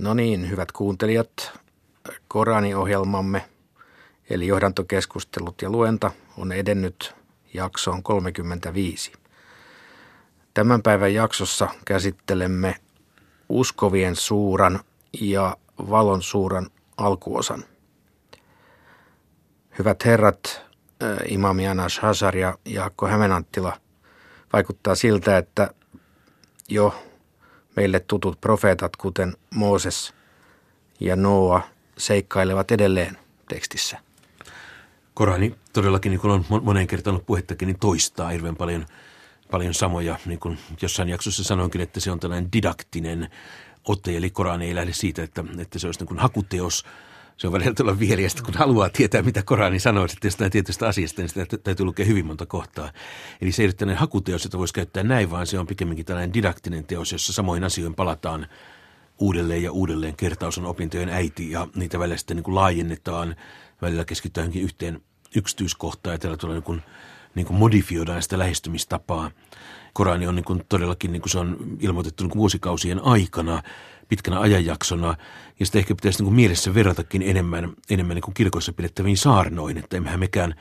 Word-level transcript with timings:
No 0.00 0.14
niin, 0.14 0.50
hyvät 0.50 0.72
kuuntelijat, 0.72 1.28
Korani-ohjelmamme, 2.28 3.44
eli 4.30 4.46
johdantokeskustelut 4.46 5.62
ja 5.62 5.70
luenta, 5.70 6.10
on 6.36 6.52
edennyt 6.52 7.14
jaksoon 7.54 8.02
35. 8.02 9.12
Tämän 10.54 10.82
päivän 10.82 11.14
jaksossa 11.14 11.68
käsittelemme 11.84 12.76
uskovien 13.48 14.16
suuran 14.16 14.80
ja 15.20 15.56
valon 15.90 16.22
suuran 16.22 16.70
alkuosan. 16.96 17.64
Hyvät 19.78 20.04
herrat, 20.04 20.62
äh, 21.02 21.18
imami 21.28 21.68
Anas 21.68 21.98
Hazar 21.98 22.36
ja 22.36 22.58
Jaakko 22.64 23.06
Hämenanttila, 23.06 23.80
vaikuttaa 24.52 24.94
siltä, 24.94 25.38
että 25.38 25.74
jo 26.68 27.09
meille 27.76 28.00
tutut 28.00 28.40
profeetat, 28.40 28.96
kuten 28.96 29.36
Mooses 29.54 30.14
ja 31.00 31.16
Noa, 31.16 31.62
seikkailevat 31.98 32.70
edelleen 32.70 33.18
tekstissä. 33.48 33.98
Korani 35.14 35.54
todellakin, 35.72 36.10
niin 36.10 36.20
kuin 36.20 36.30
on 36.30 36.62
moneen 36.62 36.86
kertaan 36.86 37.14
ollut 37.14 37.26
puhettakin, 37.26 37.66
niin 37.66 37.78
toistaa 37.78 38.30
hirveän 38.30 38.56
paljon, 38.56 38.86
paljon 39.50 39.74
samoja. 39.74 40.18
Niin 40.26 40.38
kuin 40.38 40.58
jossain 40.82 41.08
jaksossa 41.08 41.44
sanoinkin, 41.44 41.80
että 41.80 42.00
se 42.00 42.10
on 42.10 42.20
tällainen 42.20 42.52
didaktinen 42.52 43.30
ote, 43.88 44.16
eli 44.16 44.30
Korani 44.30 44.66
ei 44.66 44.74
lähde 44.74 44.92
siitä, 44.92 45.22
että, 45.22 45.44
että 45.58 45.78
se 45.78 45.88
olisi 45.88 46.00
niin 46.00 46.08
kuin 46.08 46.18
hakuteos, 46.18 46.84
se 47.40 47.46
on 47.46 47.52
välillä 47.52 47.74
tulla 47.74 47.98
vieriästä, 47.98 48.42
kun 48.42 48.54
haluaa 48.54 48.90
tietää, 48.90 49.22
mitä 49.22 49.42
Korani 49.42 49.78
sanoo 49.78 50.08
sitten 50.08 50.28
jostain 50.28 50.50
tietystä 50.50 50.88
asiasta, 50.88 51.22
niin 51.22 51.28
sitä 51.28 51.58
täytyy 51.58 51.86
lukea 51.86 52.06
hyvin 52.06 52.26
monta 52.26 52.46
kohtaa. 52.46 52.92
Eli 53.40 53.52
se 53.52 53.62
ei 53.62 53.66
ole 53.66 53.72
tällainen 53.72 54.00
hakuteos, 54.00 54.44
jota 54.44 54.58
voisi 54.58 54.74
käyttää 54.74 55.02
näin, 55.02 55.30
vaan 55.30 55.46
se 55.46 55.58
on 55.58 55.66
pikemminkin 55.66 56.06
tällainen 56.06 56.34
didaktinen 56.34 56.86
teos, 56.86 57.12
jossa 57.12 57.32
samoin 57.32 57.64
asioihin 57.64 57.94
palataan 57.94 58.46
uudelleen 59.18 59.62
ja 59.62 59.72
uudelleen. 59.72 60.16
Kertaus 60.16 60.58
on 60.58 60.66
opintojen 60.66 61.08
äiti 61.08 61.50
ja 61.50 61.68
niitä 61.74 61.98
välillä 61.98 62.16
sitten 62.16 62.36
niin 62.36 62.44
kuin 62.44 62.54
laajennetaan, 62.54 63.36
välillä 63.82 64.04
keskitytään 64.04 64.52
yhteen 64.54 65.00
yksityiskohtaan 65.36 66.14
ja 66.14 66.18
tällä 66.18 66.36
tulee 66.36 66.54
niin 66.54 66.64
kuin, 66.64 66.82
niin 67.34 67.46
kuin 67.46 67.56
modifioidaan 67.56 68.22
sitä 68.22 68.38
lähestymistapaa. 68.38 69.30
Korani 69.92 70.26
on 70.26 70.34
niin 70.34 70.44
kuin 70.44 70.62
todellakin, 70.68 71.12
niin 71.12 71.22
kuin 71.22 71.30
se 71.30 71.38
on 71.38 71.56
ilmoitettu 71.80 72.24
niin 72.24 72.30
kuin 72.30 72.40
vuosikausien 72.40 73.04
aikana, 73.04 73.62
pitkänä 74.10 74.40
ajanjaksona, 74.40 75.14
ja 75.60 75.66
sitä 75.66 75.78
ehkä 75.78 75.94
pitäisi 75.94 76.18
niin 76.18 76.24
kuin 76.24 76.34
mielessä 76.34 76.74
verratakin 76.74 77.22
enemmän, 77.22 77.72
enemmän 77.90 78.14
niin 78.14 78.22
kuin 78.22 78.34
kirkossa 78.34 78.72
pidettäviin 78.72 79.16
saarnoin, 79.16 79.78
että 79.78 79.96
emmehän 79.96 80.20
mekään 80.20 80.54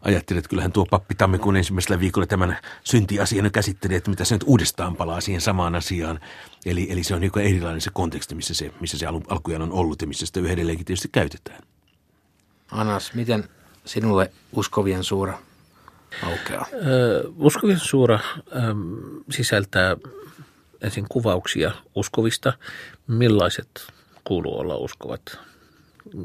ajattele, 0.00 0.38
että 0.38 0.48
kyllähän 0.48 0.72
tuo 0.72 0.86
pappi 0.86 1.14
tammikuun 1.14 1.56
ensimmäisellä 1.56 2.00
viikolla 2.00 2.26
tämän 2.26 2.56
syntiasian 2.84 3.50
käsitteli, 3.50 3.94
että 3.94 4.10
mitä 4.10 4.24
se 4.24 4.34
nyt 4.34 4.44
uudestaan 4.46 4.96
palaa 4.96 5.20
siihen 5.20 5.40
samaan 5.40 5.74
asiaan. 5.74 6.20
Eli, 6.66 6.86
eli 6.90 7.04
se 7.04 7.14
on 7.14 7.20
niin 7.20 7.38
erilainen 7.38 7.80
se 7.80 7.90
konteksti, 7.92 8.34
missä 8.34 8.54
se, 8.54 8.72
missä 8.80 8.98
se 8.98 9.06
alkujaan 9.06 9.62
on 9.62 9.72
ollut 9.72 10.02
ja 10.02 10.08
missä 10.08 10.26
sitä 10.26 10.40
yhä 10.40 10.52
edelleenkin 10.52 10.86
tietysti 10.86 11.08
käytetään. 11.12 11.62
Anas, 12.70 13.14
miten 13.14 13.48
sinulle 13.84 14.30
uskovien 14.52 15.04
suura 15.04 15.38
aukeaa? 16.22 16.66
uskovien 17.36 17.80
suura 17.80 18.18
sisältää 19.30 19.96
ensin 20.86 21.06
kuvauksia 21.08 21.72
uskovista, 21.94 22.52
millaiset 23.06 23.68
kuuluu 24.24 24.58
olla 24.58 24.76
uskovat. 24.76 25.38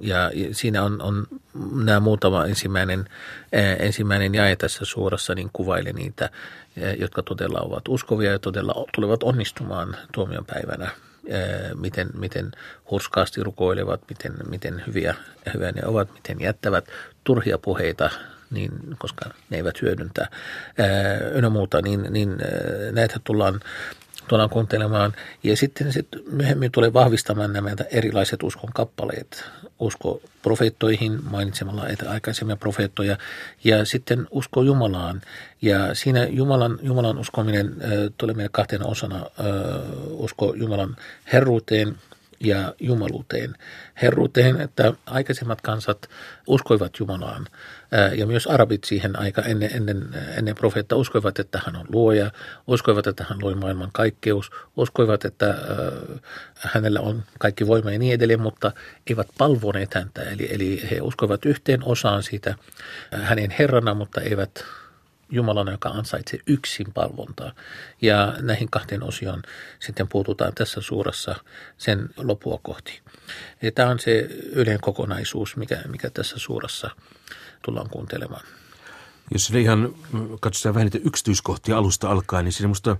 Ja 0.01 0.31
siinä 0.51 0.83
on, 0.83 1.01
on 1.01 1.27
nämä 1.75 1.99
muutama 1.99 2.45
ensimmäinen, 2.45 3.05
ensimmäinen 3.79 4.35
jae 4.35 4.55
tässä 4.55 4.85
suorassa, 4.85 5.35
niin 5.35 5.49
kuvaili 5.53 5.93
niitä, 5.93 6.29
jotka 6.99 7.23
todella 7.23 7.59
ovat 7.59 7.87
uskovia 7.87 8.31
ja 8.31 8.39
todella 8.39 8.85
tulevat 8.95 9.23
onnistumaan 9.23 9.95
tuomion 10.13 10.45
päivänä. 10.45 10.91
Miten, 11.75 12.09
miten 12.13 12.51
hurskaasti 12.91 13.43
rukoilevat, 13.43 14.01
miten, 14.09 14.33
miten 14.49 14.83
hyviä, 14.87 15.15
hyviä 15.53 15.71
ne 15.71 15.81
ovat, 15.85 16.13
miten 16.13 16.41
jättävät 16.41 16.85
turhia 17.23 17.57
puheita, 17.57 18.09
niin, 18.51 18.71
koska 18.97 19.25
ne 19.49 19.57
eivät 19.57 19.81
hyödyntää. 19.81 20.27
Ynnä 21.33 21.49
muuta, 21.49 21.81
niin, 21.81 22.07
niin 22.09 22.37
näitä 22.91 23.19
tullaan 23.23 23.59
tullaan 24.27 24.49
kuuntelemaan. 24.49 25.13
Ja 25.43 25.57
sitten 25.57 25.93
sit 25.93 26.07
myöhemmin 26.31 26.71
tulee 26.71 26.93
vahvistamaan 26.93 27.53
nämä 27.53 27.69
erilaiset 27.91 28.43
uskon 28.43 28.69
kappaleet, 28.73 29.43
usko 29.79 30.21
profeettoihin 30.41 31.19
mainitsemalla 31.31 31.85
aikaisemmin 32.07 32.57
profeettoja 32.57 33.17
ja 33.63 33.85
sitten 33.85 34.27
usko 34.31 34.61
Jumalaan. 34.61 35.21
Ja 35.61 35.95
siinä 35.95 36.23
Jumalan, 36.25 36.79
Jumalan 36.81 37.17
uskominen 37.17 37.67
äh, 37.67 37.89
tulee 38.17 38.35
meille 38.35 38.49
kahtena 38.53 38.85
osana 38.85 39.17
äh, 39.17 39.25
usko 40.09 40.53
Jumalan 40.55 40.95
herruuteen 41.33 41.95
ja 42.39 42.73
jumaluuteen. 42.79 43.55
Herruuteen, 44.01 44.61
että 44.61 44.93
aikaisemmat 45.05 45.61
kansat 45.61 46.09
uskoivat 46.47 46.99
Jumalaan– 46.99 47.47
ja 48.15 48.25
myös 48.25 48.47
arabit 48.47 48.83
siihen 48.83 49.19
aika 49.19 49.41
ennen, 49.41 49.75
ennen, 49.75 50.09
ennen 50.37 50.55
profeetta 50.55 50.95
uskoivat, 50.95 51.39
että 51.39 51.61
hän 51.65 51.75
on 51.75 51.85
luoja, 51.89 52.31
uskoivat, 52.67 53.07
että 53.07 53.25
hän 53.29 53.37
loi 53.41 53.55
maailman 53.55 53.89
kaikkeus, 53.93 54.51
uskoivat, 54.77 55.25
että 55.25 55.55
hänellä 56.55 56.99
on 56.99 57.23
kaikki 57.39 57.67
voima 57.67 57.91
ja 57.91 57.99
niin 57.99 58.13
edelleen, 58.13 58.41
mutta 58.41 58.71
eivät 59.07 59.27
palvoneet 59.37 59.93
häntä. 59.93 60.21
Eli, 60.21 60.47
eli 60.51 60.87
he 60.91 61.01
uskoivat 61.01 61.45
yhteen 61.45 61.83
osaan 61.83 62.23
siitä 62.23 62.55
hänen 63.11 63.51
herrana, 63.59 63.93
mutta 63.93 64.21
eivät 64.21 64.65
Jumalana, 65.31 65.71
joka 65.71 65.89
ansaitsee 65.89 66.39
yksin 66.47 66.93
palvontaa. 66.93 67.51
Ja 68.01 68.33
näihin 68.41 68.69
kahteen 68.71 69.03
osioon 69.03 69.41
sitten 69.79 70.07
puututaan 70.07 70.53
tässä 70.55 70.81
suurassa 70.81 71.35
sen 71.77 72.09
lopua 72.17 72.59
kohti. 72.63 73.01
Ja 73.61 73.71
tämä 73.71 73.89
on 73.89 73.99
se 73.99 74.19
yleinen 74.51 74.81
kokonaisuus, 74.81 75.55
mikä, 75.55 75.81
mikä 75.87 76.09
tässä 76.09 76.39
suurassa 76.39 76.89
tullaan 77.61 77.89
kuuntelemaan. 77.89 78.43
Jos 79.33 79.49
ihan 79.49 79.95
katsotaan 80.39 80.75
vähän 80.75 80.85
niitä 80.85 81.07
yksityiskohtia 81.07 81.77
alusta 81.77 82.09
alkaen, 82.09 82.45
niin 82.45 82.53
siinä 82.53 82.67
minusta 82.67 82.97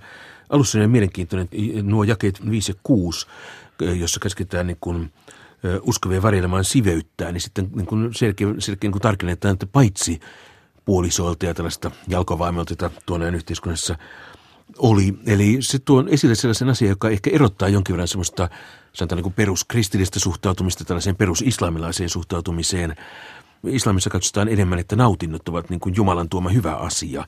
alussa 0.49 0.79
on 0.79 0.89
mielenkiintoinen 0.89 1.49
nuo 1.83 2.03
jakeet 2.03 2.49
5 2.49 2.71
ja 2.71 2.75
6, 2.83 3.27
jossa 3.79 4.19
käsketään 4.19 4.67
niin 4.67 4.77
kuin 4.81 5.13
uskovien 5.81 6.21
varjelemaan 6.21 6.63
siveyttää, 6.63 7.31
niin 7.31 7.41
sitten 7.41 7.69
niin 7.75 7.85
kuin 7.85 8.13
selkeä, 8.13 8.47
selkeä 8.59 8.87
niin 8.87 8.91
kuin 8.91 9.01
tarkennetaan, 9.01 9.53
että 9.53 9.65
paitsi 9.65 10.19
puolisoilta 10.85 11.45
ja 11.45 11.53
tällaista 11.53 11.91
jalkovaimolta, 12.07 12.71
jota 12.71 12.91
tuonne 13.05 13.29
yhteiskunnassa 13.29 13.95
oli. 14.77 15.13
Eli 15.25 15.57
se 15.59 15.79
tuo 15.79 16.03
esille 16.07 16.35
sellaisen 16.35 16.69
asian, 16.69 16.89
joka 16.89 17.09
ehkä 17.09 17.29
erottaa 17.33 17.69
jonkin 17.69 17.93
verran 17.93 18.07
semmoista 18.07 18.49
sanotaan 18.93 19.21
niin 19.23 19.33
peruskristillistä 19.33 20.19
suhtautumista 20.19 20.85
tällaiseen 20.85 21.15
perusislamilaiseen 21.15 22.09
suhtautumiseen– 22.09 22.95
islamissa 23.67 24.09
katsotaan 24.09 24.49
enemmän, 24.49 24.79
että 24.79 24.95
nautinnot 24.95 25.49
ovat 25.49 25.69
niin 25.69 25.79
kuin 25.79 25.95
Jumalan 25.95 26.29
tuoma 26.29 26.49
hyvä 26.49 26.75
asia. 26.75 27.27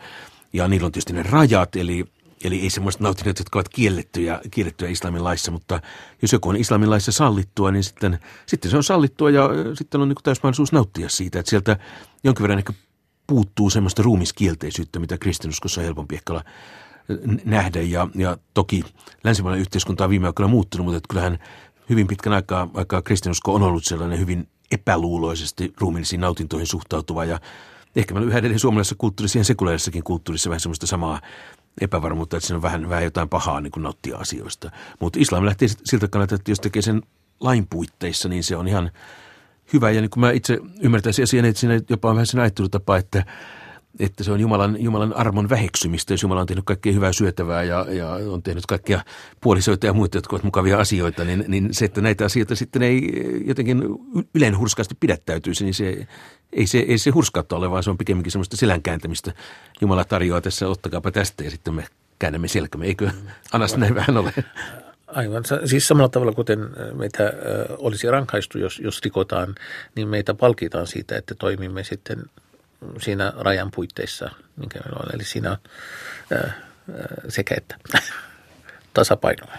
Ja 0.54 0.68
niillä 0.68 0.86
on 0.86 0.92
tietysti 0.92 1.14
ne 1.14 1.24
rajat, 1.24 1.76
eli, 1.76 2.06
eli 2.44 2.60
ei 2.60 2.70
semmoiset 2.70 3.02
nautinnot, 3.02 3.40
jotka 3.40 3.60
ovat 3.60 3.70
kiellettyjä, 3.70 4.42
kiellettyjä 4.52 4.92
islamin 4.92 5.24
laissa, 5.24 5.52
mutta 5.52 5.82
jos 6.22 6.34
joku 6.34 6.50
on 6.50 6.56
islamin 6.56 6.90
laissa 6.90 7.12
sallittua, 7.12 7.72
niin 7.72 7.84
sitten, 7.84 8.20
sitten 8.46 8.72
se 8.72 8.78
on 8.78 8.84
sallittua 8.84 9.30
ja 9.30 9.50
sitten 9.74 10.02
on 10.02 10.10
niin 10.10 10.16
kuin 10.16 10.36
mahdollisuus 10.44 10.72
nauttia 10.72 11.10
siitä, 11.10 11.40
että 11.40 11.50
sieltä 11.50 11.78
jonkin 12.24 12.44
verran 12.44 12.60
ehkä 12.60 12.74
puuttuu 13.28 13.70
semmoista 13.70 14.04
ruumiskielteisyyttä, 14.04 15.00
mitä 15.00 15.18
kristinuskossa 15.18 15.82
on 15.82 15.86
helpompi 15.86 16.16
ehkä 16.16 16.42
nähdä. 17.46 17.82
Ja, 17.82 18.08
ja 18.16 18.38
toki 18.54 18.84
länsimainen 19.24 19.62
yhteiskunta 19.62 20.04
on 20.04 20.10
viime 20.10 20.28
aikoina 20.28 20.52
muuttunut, 20.52 20.86
mutta 20.86 21.08
kyllähän 21.10 21.40
hyvin 21.90 22.08
pitkän 22.08 22.34
aikaa, 22.34 22.70
aikaa 22.74 23.02
kristinusko 23.02 23.54
on 23.54 23.64
ollut 23.64 23.86
sellainen 23.86 24.20
hyvin 24.20 24.48
epäluuloisesti 24.74 25.74
ruumiillisiin 25.80 26.22
nautintoihin 26.22 26.68
suhtautuva 26.68 27.26
ja 27.26 27.40
ehkä 27.96 28.14
meillä 28.14 28.30
yhä 28.30 28.40
edelleen 28.40 28.60
suomalaisessa 28.60 28.96
kulttuurissa 28.98 29.38
ja 29.38 29.44
sekulaarisessakin 29.44 30.04
kulttuurissa 30.04 30.50
vähän 30.50 30.60
semmoista 30.60 30.88
samaa 30.88 31.22
epävarmuutta, 31.82 32.38
että 32.38 32.48
siinä 32.48 32.58
on 32.58 32.62
vähän, 32.62 32.90
vähän 32.90 33.04
jotain 33.04 33.30
pahaa 33.30 33.62
niin 33.62 33.72
kuin 33.72 33.84
nauttia 33.84 34.18
asioista. 34.18 34.72
Mutta 35.00 35.20
islam 35.20 35.46
lähtee 35.46 35.68
siltä 35.84 36.08
kannalta, 36.08 36.36
että 36.36 36.52
jos 36.52 36.60
tekee 36.60 36.82
sen 36.82 37.02
lain 37.40 37.68
puitteissa, 37.68 38.30
niin 38.30 38.44
se 38.44 38.56
on 38.56 38.68
ihan 38.68 38.92
hyvä. 39.74 39.92
Ja 39.92 40.02
niin 40.02 40.10
kuin 40.10 40.22
mä 40.22 40.32
itse 40.32 40.60
ymmärtäisin 40.82 41.24
asian, 41.24 41.46
että 41.46 41.60
siinä 41.60 41.82
jopa 41.90 42.10
on 42.10 42.16
vähän 42.16 42.28
sen 42.28 42.40
ajattelutapa, 42.40 42.98
että 42.98 43.26
että 44.00 44.24
se 44.24 44.32
on 44.32 44.40
Jumalan, 44.40 44.84
Jumalan 44.84 45.14
armon 45.14 45.50
väheksymistä, 45.50 46.14
jos 46.14 46.24
Jumala 46.24 46.42
on 46.42 46.48
tehnyt 46.48 46.66
kaikkea 46.66 46.94
hyvää 46.94 47.14
syötävää 47.14 47.64
ja, 47.64 47.86
ja 47.90 48.10
on 48.10 48.44
tehnyt 48.44 48.66
kaikkia 48.66 49.02
puolisoita 49.42 49.86
ja 49.86 49.94
muita, 49.94 50.18
jotka 50.18 50.36
ovat 50.36 50.44
mukavia 50.44 50.80
asioita, 50.80 51.24
niin, 51.24 51.46
niin 51.48 51.70
se, 51.72 51.86
että 51.86 52.02
näitä 52.02 52.26
asioita 52.26 52.56
sitten 52.56 52.82
ei 52.82 53.12
jotenkin 53.46 53.84
yleen 54.36 54.58
hurskaasti 54.58 54.96
pidättäytyisi, 55.00 55.64
niin 55.64 55.74
se, 55.74 56.08
ei 56.54 56.68
se, 56.68 56.78
ei 56.78 56.98
se 56.98 57.10
hurskautta 57.10 57.56
ole, 57.56 57.72
vaan 57.72 57.84
se 57.84 57.90
on 57.90 57.98
pikemminkin 57.98 58.32
semmoista 58.32 58.58
selänkääntämistä. 58.58 59.34
Jumala 59.82 60.06
tarjoaa 60.06 60.42
tässä, 60.42 60.68
ottakaapa 60.68 61.12
tästä 61.12 61.44
ja 61.44 61.52
sitten 61.52 61.74
me 61.74 61.86
käännämme 62.20 62.48
selkämme. 62.48 62.86
Eikö 62.86 63.12
Anas 63.52 63.78
näin 63.78 63.96
vähän 63.96 64.18
ole? 64.18 64.34
Aivan. 65.08 65.44
Siis 65.66 65.88
samalla 65.88 66.10
tavalla, 66.10 66.32
kuten 66.32 66.60
meitä 66.94 67.34
olisi 67.78 68.12
rankaistu, 68.12 68.58
jos, 68.58 68.80
jos 68.80 69.02
rikotaan, 69.04 69.56
niin 69.96 70.08
meitä 70.08 70.34
palkitaan 70.34 70.88
siitä, 70.88 71.18
että 71.18 71.36
toimimme 71.36 71.84
sitten 71.84 72.24
siinä 73.02 73.34
rajan 73.36 73.72
puitteissa, 73.72 74.30
minkä 74.56 74.80
meillä 74.80 75.00
on. 75.04 75.16
Eli 75.16 75.24
siinä 75.24 75.52
on 75.52 75.58
sekä 77.30 77.56
että 77.58 77.76
tasapainoa. 78.94 79.58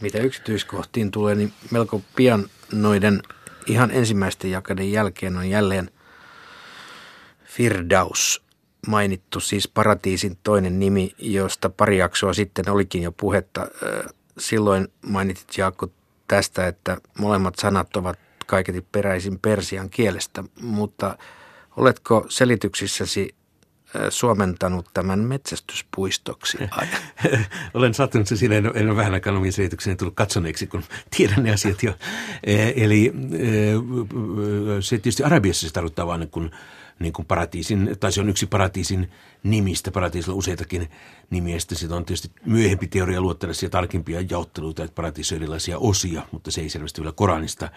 Mitä 0.00 0.18
yksityiskohtiin 0.18 1.10
tulee, 1.10 1.34
niin 1.34 1.52
melko 1.70 2.02
pian 2.16 2.44
noiden 2.72 3.22
ihan 3.66 3.90
ensimmäisten 3.90 4.50
jakeiden 4.50 4.92
jälkeen 4.92 5.36
on 5.36 5.50
jälleen 5.50 5.90
Firdaus 7.44 8.42
mainittu, 8.86 9.40
siis 9.40 9.68
paratiisin 9.68 10.38
toinen 10.42 10.78
nimi, 10.78 11.14
josta 11.18 11.70
pari 11.70 11.98
jaksoa 11.98 12.32
sitten 12.32 12.70
olikin 12.70 13.02
jo 13.02 13.12
puhetta. 13.12 13.66
Silloin 14.38 14.88
mainitit 15.06 15.58
Jaakko 15.58 15.90
tästä, 16.28 16.66
että 16.66 16.96
molemmat 17.18 17.54
sanat 17.56 17.96
ovat 17.96 18.18
kaiketi 18.46 18.80
peräisin 18.92 19.38
persian 19.38 19.90
kielestä, 19.90 20.44
mutta 20.60 21.18
oletko 21.78 22.26
selityksissäsi 22.28 23.34
suomentanut 24.08 24.86
tämän 24.94 25.18
metsästyspuistoksi? 25.18 26.58
Olen 27.74 27.94
sattunut 27.94 28.28
se 28.28 28.36
siinä, 28.36 28.56
en, 28.56 28.70
en 28.74 28.88
ole 28.88 28.96
vähän 28.96 29.14
aikaa 29.14 29.32
omiin 29.36 29.52
selitykseni 29.52 29.96
tullut 29.96 30.14
katsoneeksi, 30.14 30.66
kun 30.66 30.84
tiedän 31.16 31.42
ne 31.42 31.52
asiat 31.52 31.82
jo. 31.82 31.94
E, 32.44 32.72
eli 32.76 33.12
e, 33.32 33.42
se 34.80 34.98
tietysti 34.98 35.22
Arabiassa 35.22 35.66
se 35.66 35.72
tarkoittaa 35.72 36.06
vain 36.06 36.20
niin 36.20 36.30
kuin, 36.30 36.50
niin 36.98 37.12
kuin 37.12 37.26
paratiisin, 37.26 37.96
tai 38.00 38.12
se 38.12 38.20
on 38.20 38.28
yksi 38.28 38.46
paratiisin 38.46 39.10
nimistä, 39.42 39.90
paratiisilla 39.90 40.34
on 40.34 40.38
useitakin 40.38 40.90
nimiä, 41.30 41.58
sitten 41.58 41.92
on 41.92 42.04
tietysti 42.04 42.30
myöhempi 42.46 42.86
teoria 42.86 43.20
luo 43.20 43.34
tällaisia 43.34 43.70
tarkimpia 43.70 44.20
jaotteluita, 44.30 44.84
että 44.84 44.94
paratiisi 44.94 45.34
on 45.34 45.36
erilaisia 45.40 45.78
osia, 45.78 46.22
mutta 46.32 46.50
se 46.50 46.60
ei 46.60 46.68
selvästi 46.68 47.00
vielä 47.00 47.12
Koranista 47.12 47.68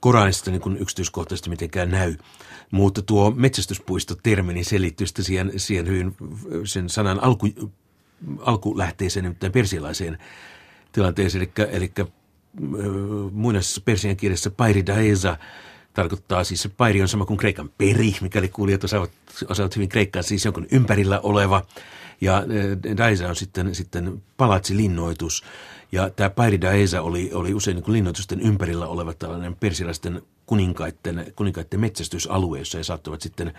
Koranista 0.00 0.50
niin 0.50 0.76
yksityiskohtaisesti 0.78 1.50
mitenkään 1.50 1.90
näy. 1.90 2.16
Mutta 2.70 3.02
tuo 3.02 3.30
metsästyspuisto-termi 3.30 4.52
niin 4.54 4.64
selittyy 4.64 5.06
sitten 5.06 5.24
siihen, 5.24 5.52
siihen 5.56 5.86
hyvin 5.86 6.16
sen 6.64 6.88
sanan 6.88 7.22
alku, 7.22 7.46
alkulähteeseen, 8.40 9.22
nimittäin 9.24 9.52
persialaiseen 9.52 10.18
tilanteeseen. 10.92 11.42
Eli, 11.42 11.66
eli 11.70 11.92
muinaisessa 13.32 13.80
persian 13.84 14.16
kielessä 14.16 14.50
pairidaeza 14.50 15.36
tarkoittaa 15.94 16.44
siis 16.44 16.62
se 16.62 16.68
pairi 16.68 17.02
on 17.02 17.08
sama 17.08 17.26
kuin 17.26 17.36
kreikan 17.36 17.70
peri, 17.78 18.14
mikäli 18.20 18.48
kuulijat 18.48 18.84
osaavat, 18.84 19.10
osaavat 19.48 19.76
hyvin 19.76 19.88
kreikkaa, 19.88 20.22
siis 20.22 20.44
jonkun 20.44 20.66
ympärillä 20.72 21.20
oleva. 21.20 21.66
Ja 22.20 22.44
daeza 22.96 23.28
on 23.28 23.36
sitten, 23.36 23.74
sitten 23.74 24.22
palatsilinnoitus. 24.36 25.44
Ja 25.92 26.10
tämä 26.10 26.30
Pairidaesa 26.30 27.02
oli, 27.02 27.30
oli 27.34 27.54
usein 27.54 27.74
niin 27.74 27.92
linnoitusten 27.92 28.40
ympärillä 28.40 28.86
oleva 28.86 29.14
tällainen 29.14 29.56
persialaisten 29.56 30.22
kuninkaiden, 30.46 31.32
kuninkaiden 31.36 31.80
metsästysalue, 31.80 32.58
jossa 32.58 32.78
he 32.78 32.84
saattoivat 32.84 33.20
sitten 33.20 33.52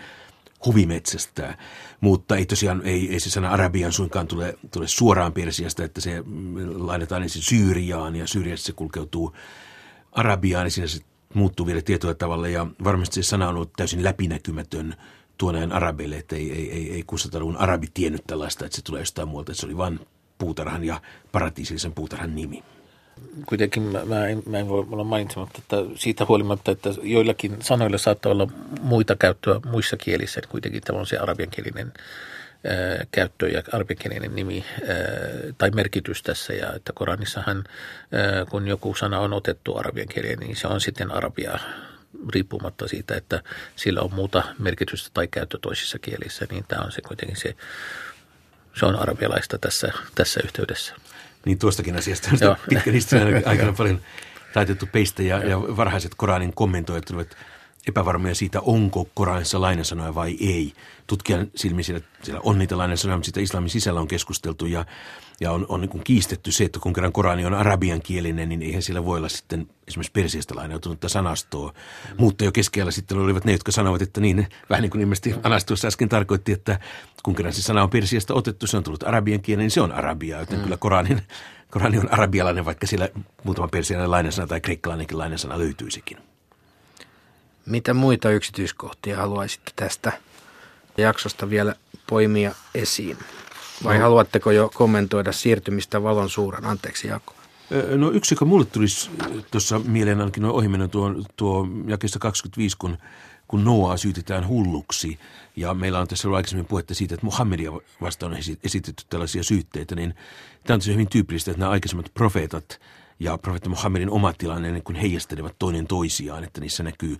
huvimetsästää. 0.66 1.58
Mutta 2.00 2.36
ei 2.36 2.46
tosiaan, 2.46 2.82
ei, 2.84 3.12
ei 3.12 3.20
se 3.20 3.30
sana 3.30 3.50
Arabian 3.50 3.92
suinkaan 3.92 4.26
tule, 4.26 4.58
tule 4.70 4.88
suoraan 4.88 5.32
Persiasta, 5.32 5.84
että 5.84 6.00
se 6.00 6.22
laitetaan 6.74 7.22
ensin 7.22 7.42
Syyriaan 7.42 8.16
ja 8.16 8.26
Syyriassa 8.26 8.66
se 8.66 8.72
kulkeutuu 8.72 9.36
Arabiaan, 10.12 10.64
niin 10.64 10.70
siinä 10.70 10.86
se 10.86 11.00
muuttuu 11.34 11.66
vielä 11.66 11.82
tietyllä 11.82 12.14
tavalla 12.14 12.48
ja 12.48 12.66
varmasti 12.84 13.22
se 13.22 13.28
sana 13.28 13.48
on 13.48 13.54
ollut 13.54 13.72
täysin 13.76 14.04
läpinäkymätön 14.04 14.94
tuoneen 15.38 15.72
arabeille, 15.72 16.16
että 16.16 16.36
ei, 16.36 16.52
ei, 16.52 16.72
ei, 16.72 16.92
ei 16.92 17.04
600-luvun 17.12 17.56
arabi 17.56 17.86
tiennyt 17.94 18.22
tällaista, 18.26 18.66
että 18.66 18.76
se 18.76 18.82
tulee 18.82 19.00
jostain 19.00 19.28
muualta, 19.28 19.52
että 19.52 19.60
se 19.60 19.66
oli 19.66 19.76
vain 19.76 20.00
puutarhan 20.40 20.84
ja 20.84 21.00
paratiisillisen 21.32 21.92
puutarhan 21.92 22.34
nimi. 22.34 22.62
Kuitenkin 23.46 23.82
mä, 23.82 24.04
mä, 24.04 24.26
en, 24.26 24.42
mä 24.46 24.58
en 24.58 24.68
voi 24.68 24.86
olla 24.90 25.04
mainitsematta, 25.04 25.58
että 25.58 25.76
siitä 25.94 26.24
huolimatta, 26.28 26.70
että 26.70 26.90
joillakin 27.02 27.56
sanoilla 27.60 27.98
saattaa 27.98 28.32
olla 28.32 28.48
muita 28.80 29.16
käyttöä 29.16 29.60
muissa 29.66 29.96
kielissä, 29.96 30.40
kuitenkin 30.48 30.82
tämä 30.82 30.98
on 30.98 31.06
se 31.06 31.18
arabiankielinen 31.18 31.92
ää, 32.64 33.06
käyttö 33.12 33.48
ja 33.48 33.62
arabiankielinen 33.72 34.34
nimi 34.34 34.64
ää, 34.88 34.96
tai 35.58 35.70
merkitys 35.70 36.22
tässä. 36.22 36.52
Ja 36.52 36.72
että 36.72 36.92
Koranissahan, 36.94 37.64
ää, 38.12 38.44
kun 38.44 38.68
joku 38.68 38.94
sana 38.94 39.20
on 39.20 39.32
otettu 39.32 39.76
arabian 39.76 40.08
kieleen, 40.08 40.38
niin 40.38 40.56
se 40.56 40.66
on 40.66 40.80
sitten 40.80 41.12
arabia 41.12 41.58
riippumatta 42.34 42.88
siitä, 42.88 43.16
että 43.16 43.42
sillä 43.76 44.00
on 44.00 44.14
muuta 44.14 44.42
merkitystä 44.58 45.10
tai 45.14 45.28
käyttö 45.28 45.58
toisissa 45.62 45.98
kielissä, 45.98 46.46
niin 46.50 46.64
tämä 46.68 46.82
on 46.84 46.92
se 46.92 47.02
kuitenkin 47.02 47.36
se 47.36 47.56
se 48.74 48.86
on 48.86 48.96
arabialaista 48.96 49.58
tässä, 49.58 49.92
tässä 50.14 50.40
yhteydessä. 50.44 50.94
Niin 51.44 51.58
tuostakin 51.58 51.96
asiasta 51.96 52.30
on 52.50 52.56
pitkän 52.68 52.94
historian 52.94 53.42
aikana 53.46 53.72
paljon 53.72 54.00
taitettu 54.52 54.86
peistä 54.92 55.22
ja, 55.22 55.38
ja 55.48 55.60
varhaiset 55.60 56.12
Koranin 56.16 56.52
kommentoijat 56.52 57.10
olivat 57.10 57.36
epävarmoja 57.88 58.34
siitä, 58.34 58.60
onko 58.60 59.08
Koranissa 59.14 59.60
lainasanoja 59.60 60.14
vai 60.14 60.36
ei. 60.40 60.72
Tutkijan 61.06 61.50
silmin 61.54 61.84
siellä, 61.84 62.06
siellä 62.22 62.40
on 62.44 62.58
niitä 62.58 62.78
lainasanoja, 62.78 63.16
mutta 63.16 63.26
sitä 63.26 63.40
islamin 63.40 63.70
sisällä 63.70 64.00
on 64.00 64.08
keskusteltu 64.08 64.66
ja, 64.66 64.84
ja 65.40 65.52
on, 65.52 65.66
on 65.68 65.80
niin 65.80 66.04
kiistetty 66.04 66.52
se, 66.52 66.64
että 66.64 66.80
kun 66.80 66.92
kerran 66.92 67.12
Korani 67.12 67.44
on 67.44 67.54
arabian 67.54 68.02
kielinen, 68.02 68.48
niin 68.48 68.62
eihän 68.62 68.82
sillä 68.82 69.04
voi 69.04 69.18
olla 69.18 69.28
sitten 69.28 69.68
esimerkiksi 69.88 70.12
persiasta 70.12 70.56
lainautunutta 70.56 71.08
sanastoa. 71.08 71.70
Mm. 71.70 72.14
Mutta 72.18 72.44
jo 72.44 72.52
keskellä 72.52 72.90
sitten 72.90 73.18
olivat 73.18 73.44
ne, 73.44 73.52
jotka 73.52 73.72
sanovat, 73.72 74.02
että 74.02 74.20
niin, 74.20 74.46
vähän 74.70 74.82
niin 74.82 74.90
kuin 74.90 75.00
ilmeisesti 75.00 75.34
Anastuossa 75.42 75.88
äsken 75.88 76.08
tarkoitti, 76.08 76.52
että 76.52 76.80
kun 77.22 77.34
kerran 77.34 77.54
se 77.54 77.62
sana 77.62 77.82
on 77.82 77.90
persiasta 77.90 78.34
otettu, 78.34 78.66
se 78.66 78.76
on 78.76 78.82
tullut 78.82 79.02
arabian 79.02 79.40
kielinen, 79.40 79.64
niin 79.64 79.70
se 79.70 79.80
on 79.80 79.92
arabia, 79.92 80.38
joten 80.38 80.58
mm. 80.58 80.62
kyllä 80.62 80.76
Koranin, 80.76 81.22
Korani 81.70 81.98
on 81.98 82.12
arabialainen, 82.12 82.64
vaikka 82.64 82.86
siellä 82.86 83.08
muutama 83.44 83.68
persialainen 83.68 84.10
lainasana 84.10 84.46
tai 84.46 84.60
kreikkalainenkin 84.60 85.18
lainasana 85.18 85.58
löytyisikin. 85.58 86.29
Mitä 87.70 87.94
muita 87.94 88.30
yksityiskohtia 88.30 89.16
haluaisitte 89.16 89.72
tästä 89.76 90.12
jaksosta 90.98 91.50
vielä 91.50 91.74
poimia 92.06 92.54
esiin? 92.74 93.18
Vai 93.84 93.98
no. 93.98 94.02
haluatteko 94.02 94.50
jo 94.50 94.70
kommentoida 94.74 95.32
siirtymistä 95.32 96.02
valon 96.02 96.30
suuran? 96.30 96.64
Anteeksi 96.64 97.08
Jaakko. 97.08 97.34
No 97.96 98.10
yksi, 98.10 98.34
joka 98.34 98.44
mulle 98.44 98.64
tulisi 98.64 99.10
tuossa 99.50 99.78
mieleen 99.78 100.20
ainakin 100.20 100.42
noin 100.42 100.54
ohimenen 100.54 100.90
tuo, 100.90 101.14
tuo 101.36 101.66
jakesta 101.86 102.18
25, 102.18 102.76
kun, 102.78 102.98
kun 103.48 103.64
Noaa 103.64 103.96
syytetään 103.96 104.48
hulluksi. 104.48 105.18
Ja 105.56 105.74
meillä 105.74 106.00
on 106.00 106.08
tässä 106.08 106.28
ollut 106.28 106.36
aikaisemmin 106.36 106.66
puhetta 106.66 106.94
siitä, 106.94 107.14
että 107.14 107.26
Muhammedia 107.26 107.72
vastaan 108.00 108.32
on 108.32 108.38
esitetty 108.64 109.04
tällaisia 109.10 109.42
syytteitä. 109.42 109.94
Niin 109.94 110.14
tämä 110.66 110.74
on 110.74 110.92
hyvin 110.92 111.08
tyypillistä, 111.08 111.50
että 111.50 111.60
nämä 111.60 111.70
aikaisemmat 111.70 112.10
profeetat 112.14 112.80
ja 113.20 113.38
profeetta 113.38 113.68
Muhammedin 113.70 114.10
oma 114.10 114.32
tilanne 114.32 114.72
niin 114.72 114.82
kun 114.82 114.94
heijastelevat 114.94 115.54
toinen 115.58 115.86
toisiaan, 115.86 116.44
että 116.44 116.60
niissä 116.60 116.82
näkyy 116.82 117.16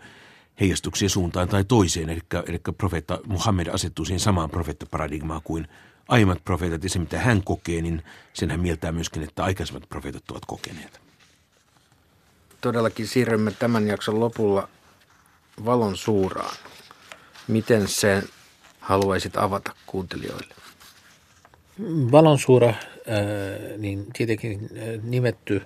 heijastuksia 0.61 1.09
suuntaan 1.09 1.49
tai 1.49 1.65
toiseen. 1.65 2.11
Eli, 2.11 2.21
eli 2.49 2.59
profeetta 2.79 3.19
Muhammed 3.27 3.67
asettuu 3.67 4.05
siihen 4.05 4.21
samaan 4.21 4.51
profeettaparadigmaan 4.51 5.41
kuin 5.45 5.69
aiemmat 6.09 6.45
profeetat 6.45 6.83
ja 6.85 6.91
se, 6.91 6.99
mitä 6.99 7.19
hän 7.19 7.43
kokee, 7.45 7.83
niin 7.83 8.03
sen 8.33 8.51
hän 8.51 8.61
mieltää 8.61 8.93
myöskin, 8.93 9.23
että 9.23 9.45
aikaisemmat 9.45 9.89
profeetat 9.89 10.31
ovat 10.31 10.45
kokeneet. 10.47 11.01
Todellakin 12.61 13.07
siirrymme 13.07 13.51
tämän 13.51 13.87
jakson 13.87 14.21
lopulla 14.21 14.69
valon 15.65 15.97
suuraan. 15.97 16.57
Miten 17.49 17.89
sen 17.89 18.23
haluaisit 18.81 19.37
avata 19.37 19.75
kuuntelijoille? 19.87 20.55
Valon 22.13 22.39
suura, 22.39 22.75
niin 23.79 24.07
tietenkin 24.13 24.69
nimetty 25.03 25.63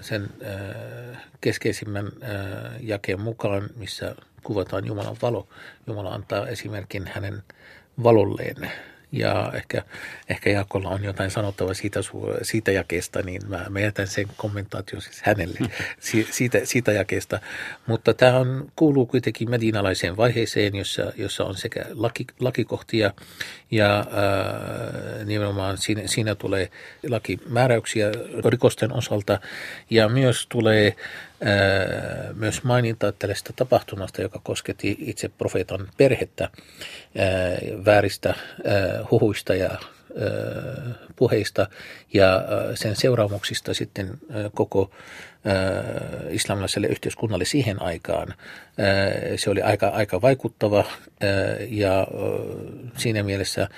sen 0.00 0.28
keskeisimmän 1.40 2.06
jakeen 2.80 3.20
mukaan, 3.20 3.70
missä 3.76 4.14
kuvataan 4.42 4.86
Jumalan 4.86 5.16
valo. 5.22 5.48
Jumala 5.86 6.14
antaa 6.14 6.48
esimerkin 6.48 7.10
hänen 7.14 7.42
valolleen 8.02 8.70
ja 9.12 9.52
ehkä, 9.54 9.82
ehkä 10.28 10.50
Jaakolla 10.50 10.88
on 10.88 11.04
jotain 11.04 11.30
sanottavaa 11.30 11.74
siitä, 11.74 12.00
siitä 12.42 12.72
jakeesta, 12.72 13.22
niin 13.22 13.42
mä, 13.48 13.66
mä 13.68 13.80
jätän 13.80 14.06
sen 14.06 14.26
kommentaatio 14.36 15.00
siis 15.00 15.22
hänelle 15.22 15.58
si, 16.00 16.28
siitä, 16.30 16.58
siitä 16.64 16.92
jakeesta. 16.92 17.40
Mutta 17.86 18.14
tämä 18.14 18.36
on, 18.36 18.72
kuuluu 18.76 19.06
kuitenkin 19.06 19.50
medinalaiseen 19.50 20.16
vaiheeseen, 20.16 20.76
jossa, 20.76 21.12
jossa 21.16 21.44
on 21.44 21.54
sekä 21.54 21.84
laki, 21.94 22.26
lakikohtia 22.40 23.12
ja 23.70 23.98
ää, 23.98 25.24
nimenomaan 25.24 25.78
siinä, 25.78 26.02
siinä 26.06 26.34
tulee 26.34 26.70
lakimääräyksiä 27.08 28.10
rikosten 28.44 28.92
osalta 28.92 29.40
ja 29.90 30.08
myös 30.08 30.46
tulee 30.46 30.96
myös 32.34 32.62
maininta 32.62 33.12
tällaista 33.12 33.52
tapahtumasta, 33.56 34.22
joka 34.22 34.40
kosketti 34.42 34.96
itse 35.00 35.28
profeetan 35.28 35.88
perhettä 35.96 36.48
vääristä 37.84 38.34
huhuista 39.10 39.54
ja 39.54 39.70
puheista 41.16 41.66
ja 42.14 42.42
sen 42.74 42.96
seuraamuksista 42.96 43.74
sitten 43.74 44.18
koko 44.54 44.90
islamilaiselle 46.30 46.86
yhteiskunnalle 46.86 47.44
siihen 47.44 47.82
aikaan. 47.82 48.34
Se 49.36 49.50
oli 49.50 49.62
aika, 49.62 49.88
aika 49.88 50.22
vaikuttava 50.22 50.84
ja 51.68 52.06
siinä 52.96 53.22
mielessä 53.22 53.68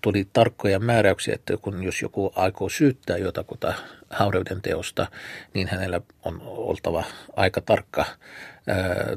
tuli 0.00 0.28
tarkkoja 0.32 0.78
määräyksiä, 0.78 1.34
että 1.34 1.56
kun 1.56 1.82
jos 1.82 2.02
joku 2.02 2.32
aikoo 2.36 2.68
syyttää 2.68 3.16
jotakuta 3.16 3.74
haureuden 4.10 4.62
teosta, 4.62 5.06
niin 5.54 5.68
hänellä 5.68 6.00
on 6.24 6.42
oltava 6.44 7.04
aika 7.36 7.60
tarkka 7.60 8.04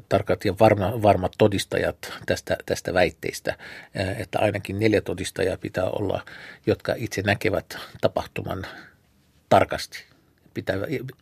tarkat 0.10 0.46
ja 0.46 0.54
varma, 0.60 1.02
varmat 1.02 1.34
todistajat 1.38 2.14
tästä, 2.26 2.58
tästä 2.66 2.94
väitteistä, 2.94 3.58
että 4.18 4.40
ainakin 4.40 4.80
neljä 4.80 5.02
todistajaa 5.02 5.58
pitää 5.58 5.86
olla, 5.86 6.26
jotka 6.66 6.94
itse 6.98 7.22
näkevät 7.22 7.78
tapahtuman 8.02 8.66
tarkasti. 9.50 10.04
Pitää, 10.54 10.76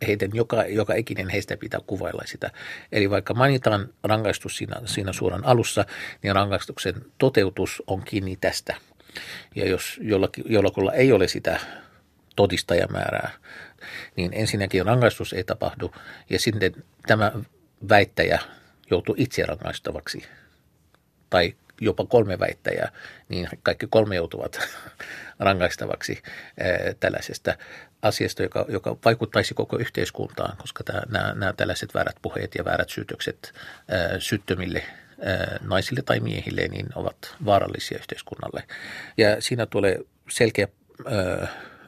heidän, 0.06 0.30
joka, 0.34 0.62
joka 0.64 0.94
ikinen 0.94 1.28
heistä 1.28 1.56
pitää 1.56 1.80
kuvailla 1.86 2.22
sitä. 2.26 2.50
Eli 2.92 3.10
vaikka 3.10 3.34
mainitaan 3.34 3.88
rangaistus 4.02 4.56
siinä, 4.56 4.76
siinä 4.84 5.12
suoran 5.12 5.46
alussa, 5.46 5.84
niin 6.22 6.34
rangaistuksen 6.34 6.94
toteutus 7.18 7.82
on 7.86 8.02
kiinni 8.02 8.36
tästä. 8.36 8.74
Ja 9.54 9.68
jos 9.68 10.00
jollakin, 10.02 10.44
jollakulla 10.48 10.92
ei 10.92 11.12
ole 11.12 11.28
sitä 11.28 11.60
todistajamäärää, 12.36 13.30
niin 14.16 14.30
ensinnäkin 14.34 14.86
rangaistus 14.86 15.32
ei 15.32 15.44
tapahdu 15.44 15.92
ja 16.30 16.38
sitten 16.38 16.84
tämä 17.06 17.32
väittäjä 17.88 18.38
joutuu 18.90 19.14
itse 19.18 19.46
rangaistavaksi 19.46 20.28
tai 21.30 21.54
jopa 21.80 22.06
kolme 22.06 22.38
väittäjää, 22.38 22.92
niin 23.28 23.48
kaikki 23.62 23.86
kolme 23.90 24.16
joutuvat 24.16 24.60
rangaistavaksi 25.38 26.22
ää, 26.60 26.68
tällaisesta 27.00 27.54
asiasta, 28.02 28.42
joka, 28.42 28.66
joka 28.68 28.96
vaikuttaisi 29.04 29.54
koko 29.54 29.78
yhteiskuntaan, 29.78 30.56
koska 30.56 30.84
tämä, 30.84 31.02
nämä, 31.08 31.34
nämä 31.34 31.52
tällaiset 31.52 31.94
väärät 31.94 32.16
puheet 32.22 32.54
ja 32.54 32.64
väärät 32.64 32.88
syytökset 32.88 33.54
ää, 33.88 34.20
syttömille 34.20 34.82
ää, 35.24 35.58
naisille 35.60 36.02
tai 36.02 36.20
miehille 36.20 36.68
niin 36.68 36.86
ovat 36.94 37.36
vaarallisia 37.44 37.98
yhteiskunnalle. 37.98 38.62
Ja 39.16 39.42
siinä 39.42 39.66
tulee 39.66 39.98
selkeä 40.30 40.68
ää, 41.06 41.14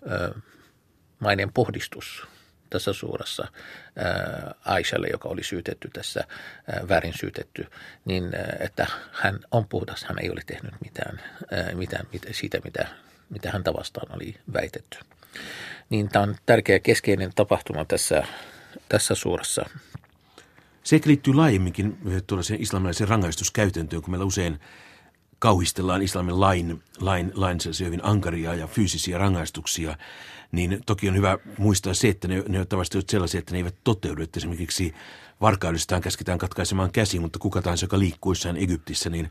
ää, 0.08 0.30
mainen 1.18 1.52
pohdistus 1.52 2.26
tässä 2.70 2.92
suurassa 2.92 3.48
Aishalle, 4.64 5.08
joka 5.12 5.28
oli 5.28 5.42
syytetty 5.44 5.90
tässä, 5.92 6.24
väärin 6.88 7.14
syytetty, 7.20 7.66
niin 8.04 8.24
että 8.60 8.86
hän 9.12 9.40
on 9.50 9.68
puhdas, 9.68 10.04
hän 10.04 10.18
ei 10.22 10.30
ole 10.30 10.40
tehnyt 10.46 10.74
mitään, 10.84 11.20
mitään 11.74 12.06
siitä, 12.30 12.58
mitä, 12.64 12.86
mitä 13.30 13.50
häntä 13.50 13.72
vastaan 13.72 14.16
oli 14.16 14.34
väitetty. 14.52 14.98
Niin 15.90 16.08
tämä 16.08 16.22
on 16.22 16.36
tärkeä 16.46 16.78
keskeinen 16.78 17.32
tapahtuma 17.34 17.84
tässä, 17.84 18.22
tässä 18.88 19.14
suurassa. 19.14 19.64
Se 20.82 21.00
liittyy 21.04 21.34
laajemminkin 21.34 21.98
tuollaiseen 22.26 22.62
islamilaiseen 22.62 23.08
rangaistuskäytäntöön, 23.08 24.02
kun 24.02 24.10
meillä 24.10 24.24
usein 24.24 24.60
kauhistellaan 25.40 26.02
islamin 26.02 26.40
lain, 26.40 26.82
lain, 27.00 27.32
lain 27.34 27.58
hyvin 27.80 28.00
ankaria 28.02 28.54
ja 28.54 28.66
fyysisiä 28.66 29.18
rangaistuksia, 29.18 29.96
niin 30.52 30.80
toki 30.86 31.08
on 31.08 31.16
hyvä 31.16 31.38
muistaa 31.58 31.94
se, 31.94 32.08
että 32.08 32.28
ne, 32.28 32.42
ne 32.48 32.58
ovat 32.58 32.68
tavallisesti 32.68 33.12
sellaisia, 33.12 33.38
että 33.38 33.52
ne 33.52 33.58
eivät 33.58 33.74
toteudu. 33.84 34.22
Että 34.22 34.40
esimerkiksi 34.40 34.94
varkaudestaan 35.40 36.02
käsketään 36.02 36.38
katkaisemaan 36.38 36.92
käsi, 36.92 37.18
mutta 37.18 37.38
kuka 37.38 37.62
tahansa, 37.62 37.84
joka 37.84 37.98
liikkuissaan 37.98 38.56
Egyptissä, 38.56 39.10
niin 39.10 39.30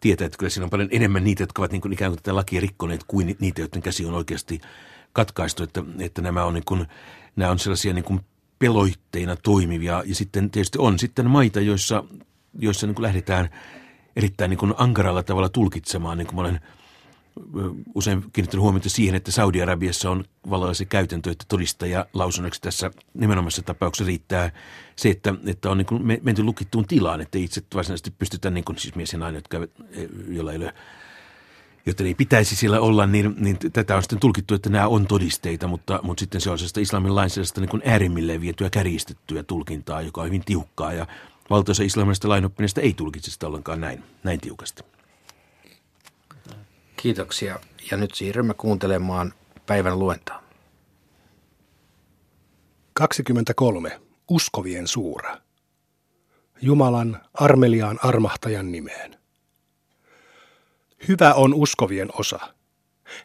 tietää, 0.00 0.26
että 0.26 0.38
kyllä 0.38 0.50
siinä 0.50 0.64
on 0.64 0.70
paljon 0.70 0.88
enemmän 0.92 1.24
niitä, 1.24 1.42
jotka 1.42 1.62
ovat 1.62 1.72
niin 1.72 1.82
kuin 1.82 1.92
ikään 1.92 2.12
kuin 2.12 2.22
tätä 2.22 2.36
lakia 2.36 2.60
rikkoneet 2.60 3.04
kuin 3.06 3.36
niitä, 3.40 3.60
joiden 3.60 3.82
käsi 3.82 4.06
on 4.06 4.14
oikeasti 4.14 4.60
katkaistu. 5.12 5.62
Että, 5.62 5.84
että 5.98 6.22
nämä 6.22 6.44
on, 6.44 6.54
niin 6.54 6.64
kuin, 6.64 6.86
nämä 7.36 7.50
on 7.50 7.58
sellaisia 7.58 7.92
niin 7.92 8.04
kuin 8.04 8.20
peloitteina 8.58 9.36
toimivia. 9.36 10.02
Ja 10.06 10.14
sitten 10.14 10.50
tietysti 10.50 10.78
on 10.78 10.98
sitten 10.98 11.30
maita, 11.30 11.60
joissa, 11.60 12.04
joissa 12.58 12.86
niin 12.86 12.94
kuin 12.94 13.02
lähdetään 13.02 13.48
erittäin 14.16 14.48
niin 14.50 14.58
kuin 14.58 14.74
ankaralla 14.76 15.22
tavalla 15.22 15.48
tulkitsemaan, 15.48 16.18
niin 16.18 16.26
kuin 16.26 16.36
mä 16.36 16.40
olen– 16.40 16.60
usein 17.94 18.24
kiinnittänyt 18.32 18.62
huomiota 18.62 18.88
siihen, 18.88 19.14
että 19.14 19.32
Saudi-Arabiassa 19.32 20.10
on 20.10 20.24
vallalla 20.50 20.74
se 20.74 20.84
käytäntö, 20.84 21.30
että 21.30 21.44
todistaja 21.48 22.06
lausunnoksi 22.12 22.60
tässä 22.60 22.90
nimenomaisessa 23.14 23.62
tapauksessa 23.62 24.08
riittää 24.08 24.50
se, 24.96 25.10
että, 25.10 25.34
että 25.46 25.70
on 25.70 25.78
niin 25.78 25.86
kuin 25.86 26.20
menty 26.22 26.42
lukittuun 26.42 26.86
tilaan, 26.86 27.20
että 27.20 27.38
itse 27.38 27.62
varsinaisesti 27.74 28.10
pystytään, 28.10 28.54
niin 28.54 28.64
kuin 28.64 28.78
siis 28.78 28.94
mies 28.94 29.12
ja 29.12 29.18
nainen, 29.18 29.38
jotka, 29.38 29.58
joilla 30.28 30.52
ei 30.52 30.58
ole 30.58 30.74
joten 31.86 32.06
ei 32.06 32.14
pitäisi 32.14 32.56
sillä 32.56 32.80
olla, 32.80 33.06
niin, 33.06 33.34
niin 33.38 33.58
tätä 33.72 33.96
on 33.96 34.02
sitten 34.02 34.20
tulkittu, 34.20 34.54
että 34.54 34.70
nämä 34.70 34.88
on 34.88 35.06
todisteita, 35.06 35.68
mutta, 35.68 36.00
mutta 36.02 36.20
sitten 36.20 36.40
se 36.40 36.50
on 36.50 36.58
islamin 36.80 37.14
lainsäädännöstä 37.14 37.60
niin 37.60 37.82
äärimmilleen 37.84 38.40
vietyä 38.40 38.70
kärjistettyä 38.70 39.42
tulkintaa, 39.42 40.02
joka 40.02 40.20
on 40.20 40.26
hyvin 40.26 40.44
tiukkaa 40.44 40.92
ja 40.92 41.06
valtaosa 41.50 41.82
islamilaisista 41.82 42.28
lainoppineista 42.28 42.80
ei 42.80 42.94
tulkitse 42.94 43.30
sitä 43.30 43.46
ollenkaan 43.46 43.80
näin, 43.80 44.04
näin 44.22 44.40
tiukasti. 44.40 44.82
Kiitoksia. 46.96 47.60
Ja 47.90 47.96
nyt 47.96 48.14
siirrymme 48.14 48.54
kuuntelemaan 48.54 49.34
päivän 49.66 49.98
luentaa. 49.98 50.42
23. 52.92 54.00
Uskovien 54.30 54.88
suura. 54.88 55.36
Jumalan 56.62 57.20
armeliaan 57.34 57.98
armahtajan 58.02 58.72
nimeen. 58.72 59.16
Hyvä 61.08 61.34
on 61.34 61.54
uskovien 61.54 62.08
osa. 62.18 62.40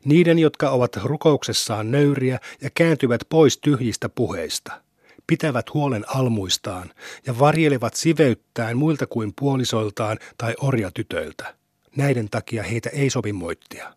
Niiden, 0.06 0.40
jotka 0.40 0.70
ovat 0.70 0.96
rukouksessaan 0.96 1.92
nöyriä 1.92 2.40
ja 2.62 2.70
kääntyvät 2.74 3.22
pois 3.30 3.58
tyhjistä 3.58 4.10
puheista, 4.10 4.82
pitävät 5.30 5.74
huolen 5.74 6.04
almuistaan 6.08 6.92
ja 7.26 7.40
varjelevat 7.40 7.94
siveyttään 7.94 8.78
muilta 8.78 9.08
kuin 9.08 9.34
puolisoiltaan 9.40 10.18
tai 10.38 10.54
orjatytöiltä– 10.62 11.54
Näiden 11.96 12.30
takia 12.30 12.64
heitä 12.64 12.90
ei 12.90 13.10
sovi 13.10 13.34
moittia. 13.34 13.94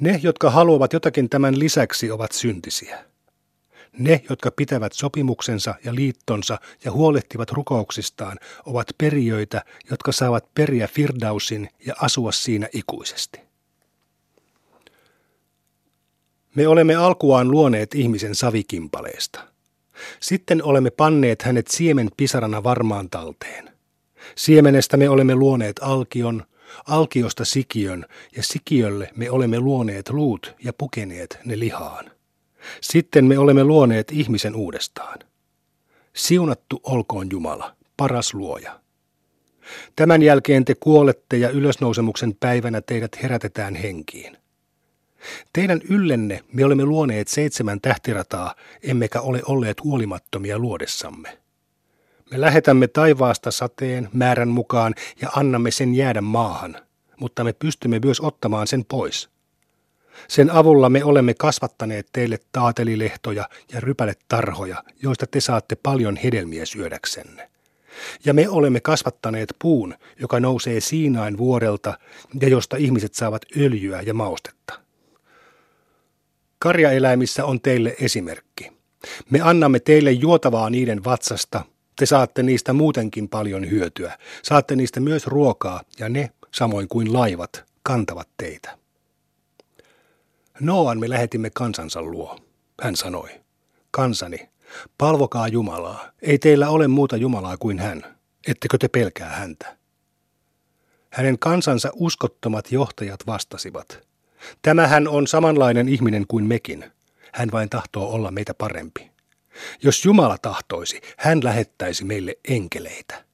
Ne, 0.00 0.20
jotka 0.22 0.50
haluavat 0.50 0.92
jotakin 0.92 1.28
tämän 1.28 1.58
lisäksi, 1.58 2.10
ovat 2.10 2.32
syntisiä. 2.32 3.04
Ne, 3.98 4.22
jotka 4.30 4.50
pitävät 4.50 4.92
sopimuksensa 4.92 5.74
ja 5.84 5.94
liittonsa 5.94 6.58
ja 6.84 6.92
huolehtivat 6.92 7.50
rukouksistaan, 7.50 8.38
ovat 8.66 8.86
perijöitä, 8.98 9.64
jotka 9.90 10.12
saavat 10.12 10.54
periä 10.54 10.86
Firdausin 10.86 11.68
ja 11.86 11.94
asua 12.00 12.32
siinä 12.32 12.68
ikuisesti. 12.72 13.40
Me 16.54 16.68
olemme 16.68 16.94
alkuaan 16.94 17.50
luoneet 17.50 17.94
ihmisen 17.94 18.34
savikimpaleesta. 18.34 19.57
Sitten 20.20 20.64
olemme 20.64 20.90
panneet 20.90 21.42
hänet 21.42 21.66
siemen 21.66 22.08
pisarana 22.16 22.62
varmaan 22.64 23.10
talteen. 23.10 23.70
Siemenestä 24.34 24.96
me 24.96 25.08
olemme 25.08 25.34
luoneet 25.34 25.76
alkion, 25.82 26.42
Alkiosta 26.86 27.44
sikiön 27.44 28.04
ja 28.36 28.42
sikiölle 28.42 29.10
me 29.16 29.30
olemme 29.30 29.60
luoneet 29.60 30.10
luut 30.10 30.54
ja 30.64 30.72
pukeneet 30.72 31.38
ne 31.44 31.58
lihaan. 31.58 32.10
Sitten 32.80 33.24
me 33.24 33.38
olemme 33.38 33.64
luoneet 33.64 34.12
ihmisen 34.12 34.54
uudestaan. 34.54 35.18
Siunattu 36.16 36.80
olkoon 36.82 37.30
Jumala, 37.30 37.76
paras 37.96 38.34
luoja. 38.34 38.80
Tämän 39.96 40.22
jälkeen 40.22 40.64
te 40.64 40.74
kuolette 40.74 41.36
ja 41.36 41.50
ylösnousemuksen 41.50 42.36
päivänä 42.40 42.80
teidät 42.80 43.22
herätetään 43.22 43.74
henkiin. 43.74 44.37
Teidän 45.52 45.80
yllenne 45.90 46.44
me 46.52 46.64
olemme 46.64 46.84
luoneet 46.84 47.28
seitsemän 47.28 47.80
tähtirataa, 47.80 48.54
emmekä 48.82 49.20
ole 49.20 49.42
olleet 49.46 49.84
huolimattomia 49.84 50.58
luodessamme. 50.58 51.38
Me 52.30 52.40
lähetämme 52.40 52.88
taivaasta 52.88 53.50
sateen 53.50 54.08
määrän 54.12 54.48
mukaan 54.48 54.94
ja 55.20 55.28
annamme 55.36 55.70
sen 55.70 55.94
jäädä 55.94 56.20
maahan, 56.20 56.76
mutta 57.20 57.44
me 57.44 57.52
pystymme 57.52 58.00
myös 58.04 58.20
ottamaan 58.20 58.66
sen 58.66 58.84
pois. 58.84 59.28
Sen 60.28 60.50
avulla 60.50 60.88
me 60.88 61.04
olemme 61.04 61.34
kasvattaneet 61.34 62.08
teille 62.12 62.38
taatelilehtoja 62.52 63.48
ja 63.72 63.80
rypäletarhoja, 63.80 64.84
joista 65.02 65.26
te 65.26 65.40
saatte 65.40 65.76
paljon 65.82 66.16
hedelmiä 66.16 66.66
syödäksenne. 66.66 67.50
Ja 68.24 68.34
me 68.34 68.48
olemme 68.48 68.80
kasvattaneet 68.80 69.54
puun, 69.58 69.94
joka 70.20 70.40
nousee 70.40 70.80
Siinain 70.80 71.38
vuorelta 71.38 71.98
ja 72.40 72.48
josta 72.48 72.76
ihmiset 72.76 73.14
saavat 73.14 73.42
öljyä 73.56 74.00
ja 74.00 74.14
maustetta. 74.14 74.87
Karjaeläimissä 76.58 77.44
on 77.44 77.60
teille 77.60 77.96
esimerkki. 78.00 78.72
Me 79.30 79.40
annamme 79.40 79.80
teille 79.80 80.12
juotavaa 80.12 80.70
niiden 80.70 81.04
vatsasta– 81.04 81.64
te 81.98 82.06
saatte 82.06 82.42
niistä 82.42 82.72
muutenkin 82.72 83.28
paljon 83.28 83.70
hyötyä. 83.70 84.18
Saatte 84.42 84.76
niistä 84.76 85.00
myös 85.00 85.26
ruokaa 85.26 85.82
ja 85.98 86.08
ne, 86.08 86.30
samoin 86.54 86.88
kuin 86.88 87.12
laivat, 87.12 87.64
kantavat 87.82 88.28
teitä. 88.36 88.78
Noan 90.60 91.00
me 91.00 91.08
lähetimme 91.08 91.50
kansansa 91.50 92.02
luo. 92.02 92.38
Hän 92.82 92.96
sanoi, 92.96 93.28
kansani, 93.90 94.48
palvokaa 94.98 95.48
Jumalaa. 95.48 96.10
Ei 96.22 96.38
teillä 96.38 96.68
ole 96.68 96.88
muuta 96.88 97.16
Jumalaa 97.16 97.56
kuin 97.56 97.78
hän. 97.78 98.18
Ettekö 98.48 98.78
te 98.78 98.88
pelkää 98.88 99.30
häntä? 99.30 99.76
Hänen 101.10 101.38
kansansa 101.38 101.90
uskottomat 101.94 102.72
johtajat 102.72 103.20
vastasivat. 103.26 104.07
Tämähän 104.62 105.08
on 105.08 105.26
samanlainen 105.26 105.88
ihminen 105.88 106.24
kuin 106.28 106.44
mekin. 106.44 106.84
Hän 107.32 107.48
vain 107.52 107.68
tahtoo 107.68 108.10
olla 108.12 108.30
meitä 108.30 108.54
parempi. 108.54 109.10
Jos 109.82 110.04
Jumala 110.04 110.38
tahtoisi, 110.38 111.00
hän 111.16 111.44
lähettäisi 111.44 112.04
meille 112.04 112.38
enkeleitä. 112.48 113.24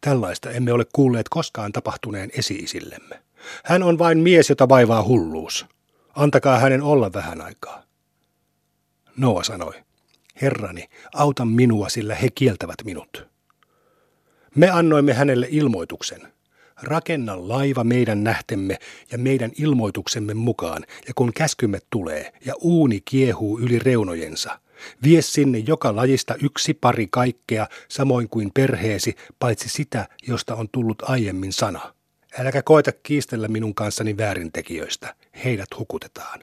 Tällaista 0.00 0.50
emme 0.50 0.72
ole 0.72 0.86
kuulleet 0.92 1.28
koskaan 1.28 1.72
tapahtuneen 1.72 2.30
esiisillemme. 2.38 3.22
Hän 3.64 3.82
on 3.82 3.98
vain 3.98 4.18
mies, 4.18 4.48
jota 4.48 4.68
vaivaa 4.68 5.02
hulluus. 5.02 5.66
Antakaa 6.14 6.58
hänen 6.58 6.82
olla 6.82 7.12
vähän 7.12 7.40
aikaa. 7.40 7.82
Noa 9.16 9.42
sanoi, 9.42 9.72
Herrani, 10.42 10.88
auta 11.14 11.44
minua, 11.44 11.88
sillä 11.88 12.14
he 12.14 12.30
kieltävät 12.30 12.76
minut. 12.84 13.26
Me 14.54 14.70
annoimme 14.70 15.12
hänelle 15.12 15.46
ilmoituksen. 15.50 16.32
Rakenna 16.82 17.48
laiva 17.48 17.84
meidän 17.84 18.24
nähtemme 18.24 18.78
ja 19.12 19.18
meidän 19.18 19.50
ilmoituksemme 19.58 20.34
mukaan, 20.34 20.84
ja 21.08 21.14
kun 21.14 21.32
käskymme 21.32 21.78
tulee 21.90 22.32
ja 22.44 22.54
uuni 22.60 23.00
kiehuu 23.00 23.58
yli 23.60 23.78
reunojensa, 23.78 24.60
vie 25.02 25.22
sinne 25.22 25.58
joka 25.58 25.96
lajista 25.96 26.34
yksi 26.42 26.74
pari 26.74 27.08
kaikkea, 27.10 27.66
samoin 27.88 28.28
kuin 28.28 28.50
perheesi, 28.54 29.16
paitsi 29.38 29.68
sitä, 29.68 30.08
josta 30.28 30.54
on 30.54 30.68
tullut 30.72 31.02
aiemmin 31.02 31.52
sana. 31.52 31.94
Äläkä 32.38 32.62
koeta 32.62 32.92
kiistellä 32.92 33.48
minun 33.48 33.74
kanssani 33.74 34.16
väärintekijöistä, 34.16 35.14
heidät 35.44 35.68
hukutetaan. 35.78 36.40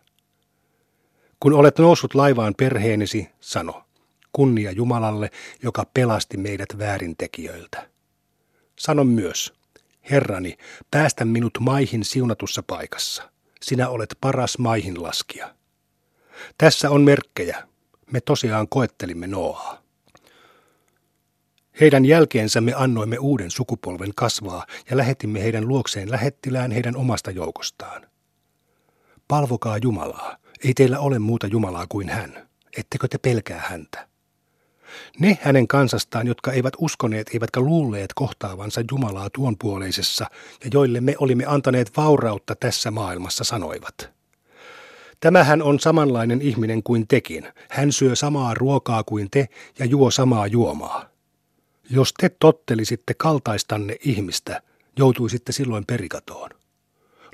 Kun 1.39 1.53
olet 1.53 1.79
noussut 1.79 2.15
laivaan 2.15 2.53
perheenesi, 2.57 3.27
sano, 3.39 3.83
kunnia 4.33 4.71
Jumalalle, 4.71 5.31
joka 5.63 5.85
pelasti 5.93 6.37
meidät 6.37 6.69
väärintekijöiltä. 6.79 7.89
Sano 8.79 9.03
myös, 9.03 9.53
Herrani, 10.09 10.57
päästä 10.91 11.25
minut 11.25 11.57
maihin 11.59 12.05
siunatussa 12.05 12.63
paikassa. 12.63 13.31
Sinä 13.61 13.89
olet 13.89 14.17
paras 14.21 14.57
maihin 14.57 15.03
laskija. 15.03 15.55
Tässä 16.57 16.89
on 16.89 17.01
merkkejä. 17.01 17.67
Me 18.11 18.21
tosiaan 18.21 18.67
koettelimme 18.67 19.27
Noaa. 19.27 19.81
Heidän 21.79 22.05
jälkeensä 22.05 22.61
me 22.61 22.73
annoimme 22.73 23.17
uuden 23.17 23.51
sukupolven 23.51 24.11
kasvaa 24.15 24.65
ja 24.89 24.97
lähetimme 24.97 25.43
heidän 25.43 25.67
luokseen 25.67 26.11
lähettilään 26.11 26.71
heidän 26.71 26.95
omasta 26.95 27.31
joukostaan. 27.31 28.07
Palvokaa 29.27 29.77
Jumalaa, 29.77 30.37
ei 30.63 30.73
teillä 30.73 30.99
ole 30.99 31.19
muuta 31.19 31.47
Jumalaa 31.47 31.85
kuin 31.89 32.09
hän. 32.09 32.47
Ettekö 32.77 33.07
te 33.07 33.17
pelkää 33.17 33.63
häntä? 33.69 34.10
Ne 35.19 35.37
hänen 35.41 35.67
kansastaan, 35.67 36.27
jotka 36.27 36.51
eivät 36.51 36.73
uskoneet 36.77 37.29
eivätkä 37.33 37.59
luulleet 37.59 38.13
kohtaavansa 38.13 38.81
Jumalaa 38.91 39.29
tuonpuoleisessa 39.29 40.25
ja 40.63 40.69
joille 40.73 41.01
me 41.01 41.15
olimme 41.19 41.45
antaneet 41.47 41.91
vaurautta 41.97 42.55
tässä 42.55 42.91
maailmassa, 42.91 43.43
sanoivat. 43.43 44.11
Tämähän 45.19 45.61
on 45.61 45.79
samanlainen 45.79 46.41
ihminen 46.41 46.83
kuin 46.83 47.07
tekin. 47.07 47.47
Hän 47.69 47.91
syö 47.91 48.15
samaa 48.15 48.53
ruokaa 48.53 49.03
kuin 49.03 49.29
te 49.31 49.49
ja 49.79 49.85
juo 49.85 50.11
samaa 50.11 50.47
juomaa. 50.47 51.05
Jos 51.89 52.13
te 52.13 52.29
tottelisitte 52.29 53.13
kaltaistanne 53.13 53.95
ihmistä, 54.05 54.61
joutuisitte 54.97 55.51
silloin 55.51 55.85
perikatoon. 55.85 56.49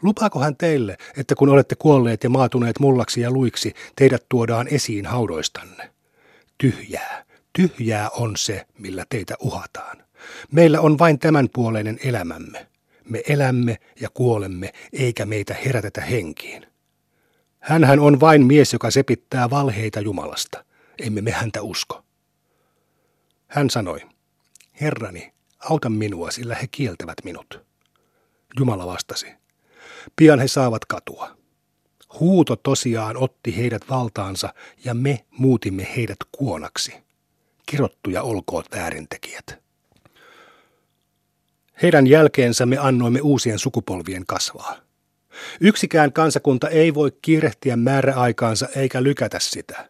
Lupaako 0.02 0.40
hän 0.40 0.56
teille, 0.56 0.98
että 1.18 1.36
kun 1.36 1.50
olette 1.50 1.76
kuolleet 1.76 2.24
ja 2.24 2.30
maatuneet 2.30 2.80
mullaksi 2.80 3.22
ja 3.22 3.32
luiksi, 3.32 3.74
teidät 3.96 4.26
tuodaan 4.30 4.68
esiin 4.68 5.06
haudoistanne? 5.06 5.92
Tyhjää. 6.58 7.27
Tyhjää 7.58 8.10
on 8.10 8.38
se, 8.38 8.66
millä 8.78 9.06
teitä 9.10 9.36
uhataan. 9.40 10.04
Meillä 10.52 10.82
on 10.82 11.00
vain 11.00 11.20
tämänpuoleinen 11.20 12.00
elämämme. 12.04 12.68
Me 13.10 13.22
elämme 13.30 13.78
ja 14.02 14.10
kuolemme, 14.10 14.74
eikä 14.94 15.26
meitä 15.26 15.54
herätetä 15.54 16.02
henkiin. 16.02 16.68
Hänhän 17.60 18.00
on 18.00 18.20
vain 18.20 18.46
mies, 18.46 18.74
joka 18.74 18.92
sepittää 18.92 19.50
valheita 19.50 20.00
Jumalasta. 20.00 20.66
Emme 21.00 21.22
me 21.22 21.32
häntä 21.32 21.62
usko. 21.62 22.04
Hän 23.48 23.70
sanoi, 23.70 24.00
Herrani, 24.82 25.34
auta 25.60 25.90
minua, 25.90 26.32
sillä 26.32 26.56
he 26.56 26.68
kieltävät 26.68 27.18
minut. 27.24 27.66
Jumala 28.60 28.88
vastasi, 28.88 29.28
pian 30.16 30.40
he 30.40 30.48
saavat 30.48 30.86
katua. 30.86 31.38
Huuto 32.20 32.56
tosiaan 32.56 33.18
otti 33.18 33.58
heidät 33.58 33.90
valtaansa 33.90 34.54
ja 34.86 34.94
me 34.94 35.26
muutimme 35.38 35.88
heidät 35.96 36.18
kuonaksi. 36.32 37.07
Kirottuja 37.70 38.22
olkoot 38.22 38.66
väärintekijät. 38.76 39.60
Heidän 41.82 42.08
jälkeensä 42.08 42.66
me 42.66 42.78
annoimme 42.78 43.22
uusien 43.22 43.60
sukupolvien 43.60 44.26
kasvaa. 44.26 44.76
Yksikään 45.62 46.14
kansakunta 46.14 46.70
ei 46.70 46.94
voi 46.94 47.12
kiirehtiä 47.22 47.76
määräaikaansa 47.76 48.68
eikä 48.76 49.04
lykätä 49.04 49.40
sitä. 49.40 49.90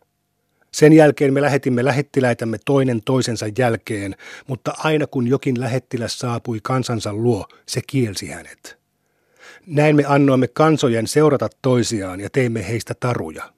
Sen 0.71 0.93
jälkeen 0.93 1.33
me 1.33 1.41
lähetimme 1.41 1.85
lähettiläitämme 1.85 2.57
toinen 2.65 3.01
toisensa 3.05 3.45
jälkeen, 3.57 4.15
mutta 4.47 4.73
aina 4.77 5.07
kun 5.07 5.27
jokin 5.27 5.59
lähettiläs 5.59 6.19
saapui 6.19 6.59
kansansa 6.63 7.13
luo, 7.13 7.47
se 7.65 7.81
kielsi 7.87 8.27
hänet. 8.27 8.77
Näin 9.65 9.95
me 9.95 10.03
annoimme 10.07 10.47
kansojen 10.47 11.07
seurata 11.07 11.49
toisiaan 11.61 12.19
ja 12.19 12.29
teimme 12.29 12.67
heistä 12.67 12.93
taruja. 12.99 13.53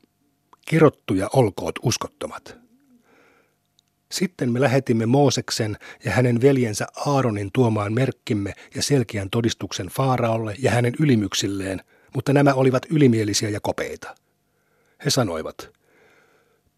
Kirottuja 0.67 1.29
olkoot 1.33 1.75
uskottomat. 1.83 2.58
Sitten 4.13 4.51
me 4.51 4.61
lähetimme 4.61 5.05
Mooseksen 5.05 5.77
ja 6.05 6.11
hänen 6.11 6.41
veljensä 6.41 6.87
Aaronin 7.05 7.49
tuomaan 7.53 7.93
merkkimme 7.93 8.53
ja 8.75 8.83
selkeän 8.83 9.29
todistuksen 9.29 9.87
Faaraolle 9.87 10.55
ja 10.59 10.71
hänen 10.71 10.93
ylimyksilleen, 10.99 11.81
mutta 12.15 12.33
nämä 12.33 12.53
olivat 12.53 12.85
ylimielisiä 12.89 13.49
ja 13.49 13.59
kopeita. 13.59 14.15
He 15.05 15.09
sanoivat, 15.09 15.71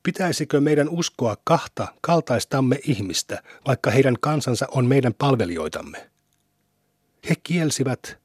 pitäisikö 0.04 0.62
meidän 0.62 0.90
uskoa 0.90 1.38
kahta 1.44 1.88
kaltaistamme 2.02 2.80
ihmistä, 2.88 3.44
vaikka 3.68 3.92
heidän 3.92 4.16
kansansa 4.22 4.68
on 4.72 4.86
meidän 4.86 5.14
palvelijoitamme? 5.14 6.10
He 7.30 7.36
kielsivät 7.44 8.18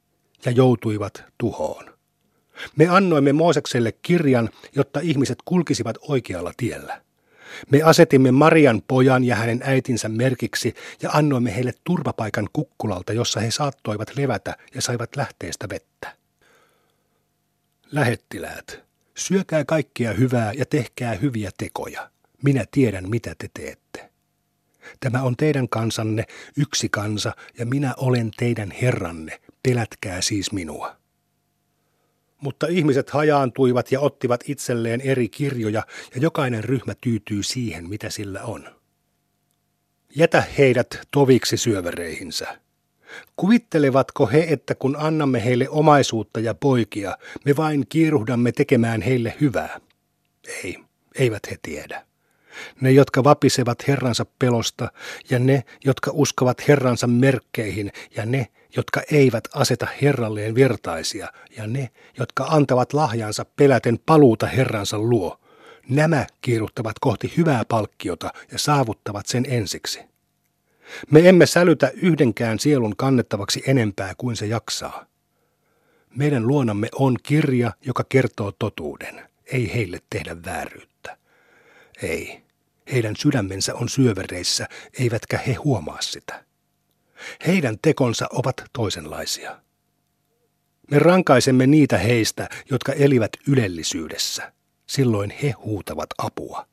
ja 0.44 0.52
joutuivat 0.52 1.24
tuhoon. 1.38 1.96
Me 2.76 2.88
annoimme 2.88 3.32
Moosekselle 3.32 3.92
kirjan, 3.92 4.50
jotta 4.74 5.00
ihmiset 5.00 5.38
kulkisivat 5.44 5.98
oikealla 6.00 6.52
tiellä. 6.56 7.05
Me 7.70 7.82
asetimme 7.82 8.30
Marian 8.30 8.82
pojan 8.88 9.24
ja 9.24 9.36
hänen 9.36 9.60
äitinsä 9.64 10.08
merkiksi 10.08 10.74
ja 11.02 11.10
annoimme 11.12 11.54
heille 11.54 11.72
turvapaikan 11.84 12.48
kukkulalta, 12.52 13.12
jossa 13.12 13.40
he 13.40 13.50
saattoivat 13.50 14.16
levätä 14.16 14.56
ja 14.74 14.82
saivat 14.82 15.16
lähteestä 15.16 15.68
vettä. 15.68 16.16
Lähettiläät, 17.92 18.84
syökää 19.16 19.64
kaikkia 19.64 20.12
hyvää 20.12 20.52
ja 20.52 20.66
tehkää 20.66 21.14
hyviä 21.14 21.50
tekoja. 21.58 22.10
Minä 22.42 22.64
tiedän, 22.70 23.08
mitä 23.08 23.34
te 23.38 23.50
teette. 23.54 24.10
Tämä 25.00 25.22
on 25.22 25.36
teidän 25.36 25.68
kansanne, 25.68 26.24
yksi 26.56 26.88
kansa, 26.88 27.32
ja 27.58 27.66
minä 27.66 27.94
olen 27.96 28.30
teidän 28.36 28.70
herranne. 28.70 29.40
Pelätkää 29.62 30.20
siis 30.20 30.52
minua. 30.52 30.96
Mutta 32.40 32.66
ihmiset 32.66 33.10
hajaantuivat 33.10 33.92
ja 33.92 34.00
ottivat 34.00 34.40
itselleen 34.46 35.00
eri 35.00 35.28
kirjoja, 35.28 35.82
ja 36.14 36.20
jokainen 36.20 36.64
ryhmä 36.64 36.94
tyytyy 37.00 37.42
siihen, 37.42 37.88
mitä 37.88 38.10
sillä 38.10 38.42
on. 38.42 38.68
Jätä 40.14 40.44
heidät 40.58 41.00
toviksi 41.10 41.56
syövereihinsä. 41.56 42.60
Kuvittelevatko 43.36 44.26
he, 44.26 44.46
että 44.50 44.74
kun 44.74 44.96
annamme 44.98 45.44
heille 45.44 45.68
omaisuutta 45.68 46.40
ja 46.40 46.54
poikia, 46.54 47.18
me 47.44 47.56
vain 47.56 47.86
kiiruhdamme 47.88 48.52
tekemään 48.52 49.02
heille 49.02 49.34
hyvää? 49.40 49.80
Ei, 50.64 50.78
eivät 51.14 51.50
he 51.50 51.58
tiedä. 51.62 52.05
Ne, 52.80 52.90
jotka 52.90 53.24
vapisevat 53.24 53.88
Herransa 53.88 54.26
pelosta, 54.38 54.92
ja 55.30 55.38
ne, 55.38 55.64
jotka 55.84 56.10
uskovat 56.14 56.68
Herransa 56.68 57.06
merkkeihin, 57.06 57.92
ja 58.16 58.26
ne, 58.26 58.46
jotka 58.76 59.02
eivät 59.12 59.44
aseta 59.54 59.86
Herralleen 60.02 60.54
vertaisia, 60.54 61.28
ja 61.56 61.66
ne, 61.66 61.90
jotka 62.18 62.44
antavat 62.44 62.92
lahjansa 62.92 63.44
peläten 63.44 63.98
paluuta 64.06 64.46
Herransa 64.46 64.98
luo, 64.98 65.40
nämä 65.88 66.26
kiiruttavat 66.40 66.98
kohti 67.00 67.32
hyvää 67.36 67.62
palkkiota 67.68 68.32
ja 68.52 68.58
saavuttavat 68.58 69.26
sen 69.26 69.44
ensiksi. 69.48 70.00
Me 71.10 71.28
emme 71.28 71.46
sälytä 71.46 71.92
yhdenkään 71.94 72.58
sielun 72.58 72.96
kannettavaksi 72.96 73.62
enempää 73.66 74.14
kuin 74.18 74.36
se 74.36 74.46
jaksaa. 74.46 75.06
Meidän 76.16 76.46
luonamme 76.46 76.88
on 76.94 77.16
kirja, 77.22 77.72
joka 77.86 78.04
kertoo 78.08 78.52
totuuden. 78.58 79.28
Ei 79.52 79.74
heille 79.74 79.98
tehdä 80.10 80.36
vääryyttä. 80.44 81.16
Ei. 82.02 82.45
Heidän 82.92 83.16
sydämensä 83.16 83.74
on 83.74 83.88
syövereissä, 83.88 84.68
eivätkä 84.98 85.38
he 85.38 85.52
huomaa 85.52 86.00
sitä. 86.00 86.44
Heidän 87.46 87.76
tekonsa 87.82 88.26
ovat 88.32 88.56
toisenlaisia. 88.72 89.60
Me 90.90 90.98
rankaisemme 90.98 91.66
niitä 91.66 91.98
heistä, 91.98 92.48
jotka 92.70 92.92
elivät 92.92 93.30
ylellisyydessä. 93.48 94.52
Silloin 94.86 95.30
he 95.42 95.50
huutavat 95.50 96.08
apua. 96.18 96.66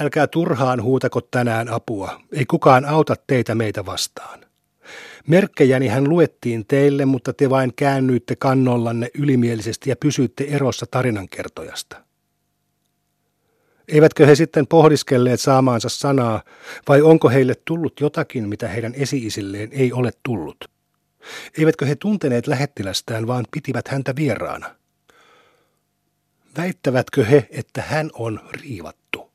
Älkää 0.00 0.26
turhaan 0.26 0.82
huutako 0.82 1.20
tänään 1.20 1.68
apua, 1.68 2.20
ei 2.32 2.46
kukaan 2.46 2.84
auta 2.84 3.14
teitä 3.26 3.54
meitä 3.54 3.86
vastaan. 3.86 4.46
Merkkejäni 5.26 5.88
hän 5.88 6.08
luettiin 6.08 6.66
teille, 6.66 7.04
mutta 7.04 7.32
te 7.32 7.50
vain 7.50 7.72
käännyitte 7.76 8.36
kannollanne 8.36 9.10
ylimielisesti 9.14 9.90
ja 9.90 9.96
pysyitte 9.96 10.44
erossa 10.44 10.86
tarinankertojasta. 10.90 12.05
Eivätkö 13.88 14.26
he 14.26 14.34
sitten 14.34 14.66
pohdiskelleet 14.66 15.40
saamaansa 15.40 15.88
sanaa, 15.88 16.42
vai 16.88 17.02
onko 17.02 17.28
heille 17.28 17.54
tullut 17.64 18.00
jotakin, 18.00 18.48
mitä 18.48 18.68
heidän 18.68 18.94
esiisilleen 18.94 19.68
ei 19.72 19.92
ole 19.92 20.10
tullut? 20.22 20.64
Eivätkö 21.58 21.86
he 21.86 21.96
tunteneet 21.96 22.46
lähettilästään, 22.46 23.26
vaan 23.26 23.44
pitivät 23.50 23.88
häntä 23.88 24.16
vieraana? 24.16 24.76
Väittävätkö 26.56 27.24
he, 27.24 27.48
että 27.50 27.82
hän 27.82 28.10
on 28.12 28.40
riivattu? 28.50 29.30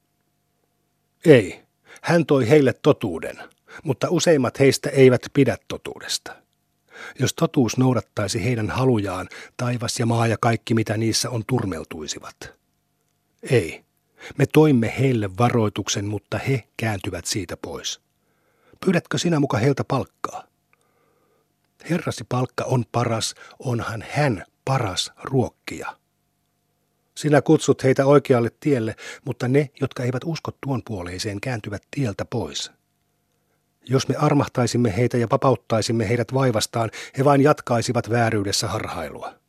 Ei, 1.26 1.62
hän 2.02 2.26
toi 2.26 2.50
heille 2.50 2.74
totuuden, 2.74 3.38
mutta 3.84 4.08
useimmat 4.10 4.60
heistä 4.60 4.90
eivät 4.90 5.22
pidä 5.34 5.58
totuudesta. 5.68 6.36
Jos 7.20 7.34
totuus 7.34 7.78
noudattaisi 7.78 8.44
heidän 8.44 8.70
halujaan, 8.70 9.30
taivas 9.58 10.00
ja 10.00 10.06
maa 10.06 10.28
ja 10.28 10.38
kaikki 10.38 10.74
mitä 10.74 10.98
niissä 10.98 11.30
on 11.30 11.44
turmeltuisivat. 11.48 12.54
Ei. 13.44 13.84
Me 14.38 14.46
toimme 14.46 14.94
heille 15.00 15.30
varoituksen, 15.38 16.06
mutta 16.06 16.38
he 16.38 16.68
kääntyvät 16.78 17.26
siitä 17.26 17.58
pois. 17.58 18.02
Pyydätkö 18.86 19.18
sinä 19.18 19.40
muka 19.40 19.58
heiltä 19.58 19.84
palkkaa? 19.84 20.44
Herrasi 21.90 22.24
palkka 22.30 22.64
on 22.64 22.86
paras, 22.92 23.36
onhan 23.60 24.04
hän 24.10 24.46
paras 24.66 25.12
ruokkija. 25.24 25.98
Sinä 27.18 27.42
kutsut 27.42 27.84
heitä 27.84 28.06
oikealle 28.06 28.52
tielle, 28.60 28.96
mutta 29.26 29.48
ne, 29.48 29.70
jotka 29.82 30.04
eivät 30.04 30.24
usko 30.26 30.52
tuon 30.66 30.82
puoleiseen, 30.88 31.42
kääntyvät 31.42 31.84
tieltä 31.92 32.26
pois. 32.26 32.72
Jos 33.90 34.08
me 34.08 34.16
armahtaisimme 34.16 34.98
heitä 34.98 35.18
ja 35.18 35.28
vapauttaisimme 35.32 36.10
heidät 36.10 36.34
vaivastaan, 36.34 36.92
he 37.18 37.26
vain 37.26 37.42
jatkaisivat 37.42 38.10
vääryydessä 38.10 38.68
harhailua. 38.68 39.41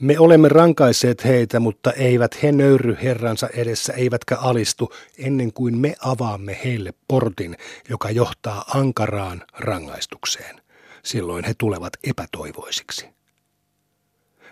Me 0.00 0.18
olemme 0.18 0.48
rankaisseet 0.48 1.24
heitä, 1.24 1.60
mutta 1.60 1.92
eivät 1.92 2.42
he 2.42 2.52
nöyry 2.52 2.96
Herransa 3.02 3.48
edessä, 3.48 3.92
eivätkä 3.92 4.36
alistu, 4.36 4.92
ennen 5.18 5.52
kuin 5.52 5.78
me 5.78 5.94
avaamme 6.00 6.60
heille 6.64 6.94
portin, 7.08 7.56
joka 7.90 8.10
johtaa 8.10 8.64
ankaraan 8.74 9.42
rangaistukseen. 9.58 10.60
Silloin 11.02 11.44
he 11.44 11.54
tulevat 11.58 11.92
epätoivoisiksi. 12.04 13.08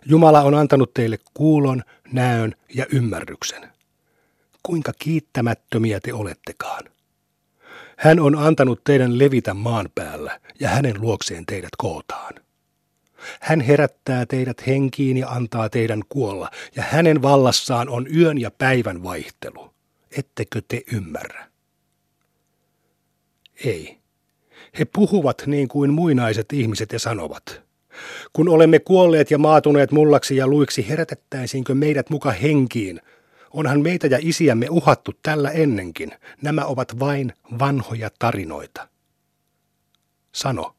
Jumala 0.07 0.43
on 0.43 0.55
antanut 0.55 0.95
teille 0.95 1.19
kuulon, 1.35 1.83
näön 2.13 2.55
ja 2.75 2.87
ymmärryksen. 2.93 3.71
Kuinka 4.63 4.93
kiittämättömiä 4.99 6.01
te 6.01 6.13
olettekaan. 6.13 6.85
Hän 7.97 8.21
on 8.21 8.39
antanut 8.39 8.85
teidän 8.85 9.19
levitä 9.19 9.55
maan 9.55 9.89
päällä 9.95 10.41
ja 10.61 10.69
hänen 10.69 11.01
luokseen 11.01 11.47
teidät 11.47 11.77
kootaan. 11.79 12.35
Hän 13.41 13.61
herättää 13.61 14.27
teidät 14.27 14.67
henkiin 14.67 15.17
ja 15.17 15.29
antaa 15.29 15.69
teidän 15.69 16.03
kuolla, 16.09 16.51
ja 16.77 16.83
hänen 16.83 17.23
vallassaan 17.23 17.89
on 17.89 18.07
yön 18.17 18.39
ja 18.39 18.51
päivän 18.51 19.03
vaihtelu. 19.03 19.71
Ettekö 20.19 20.63
te 20.69 20.83
ymmärrä? 20.93 21.47
Ei. 23.65 23.99
He 24.79 24.85
puhuvat 24.85 25.43
niin 25.47 25.69
kuin 25.69 25.93
muinaiset 25.93 26.53
ihmiset 26.53 26.93
ja 26.93 26.99
sanovat, 26.99 27.63
kun 28.33 28.49
olemme 28.49 28.79
kuolleet 28.79 29.31
ja 29.31 29.39
maatuneet 29.39 29.93
mullaksi 29.93 30.37
ja 30.37 30.47
luiksi, 30.47 30.89
herätettäisiinkö 30.89 31.75
meidät 31.75 32.11
muka 32.11 32.31
henkiin? 32.31 33.01
Onhan 33.51 33.81
meitä 33.81 34.07
ja 34.07 34.19
isiämme 34.21 34.67
uhattu 34.71 35.13
tällä 35.23 35.51
ennenkin. 35.51 36.11
Nämä 36.43 36.65
ovat 36.65 36.99
vain 36.99 37.33
vanhoja 37.59 38.11
tarinoita. 38.19 38.89
Sano, 40.33 40.75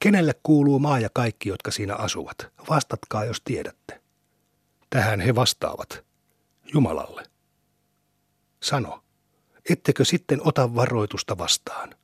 kenelle 0.00 0.34
kuuluu 0.42 0.78
maa 0.78 1.00
ja 1.00 1.10
kaikki, 1.12 1.48
jotka 1.48 1.70
siinä 1.70 1.94
asuvat? 1.94 2.52
Vastatkaa, 2.70 3.24
jos 3.24 3.40
tiedätte. 3.40 4.00
Tähän 4.90 5.20
he 5.20 5.34
vastaavat. 5.34 6.04
Jumalalle. 6.74 7.22
Sano, 8.62 9.04
ettekö 9.70 10.04
sitten 10.04 10.40
ota 10.44 10.74
varoitusta 10.74 11.38
vastaan? 11.38 11.94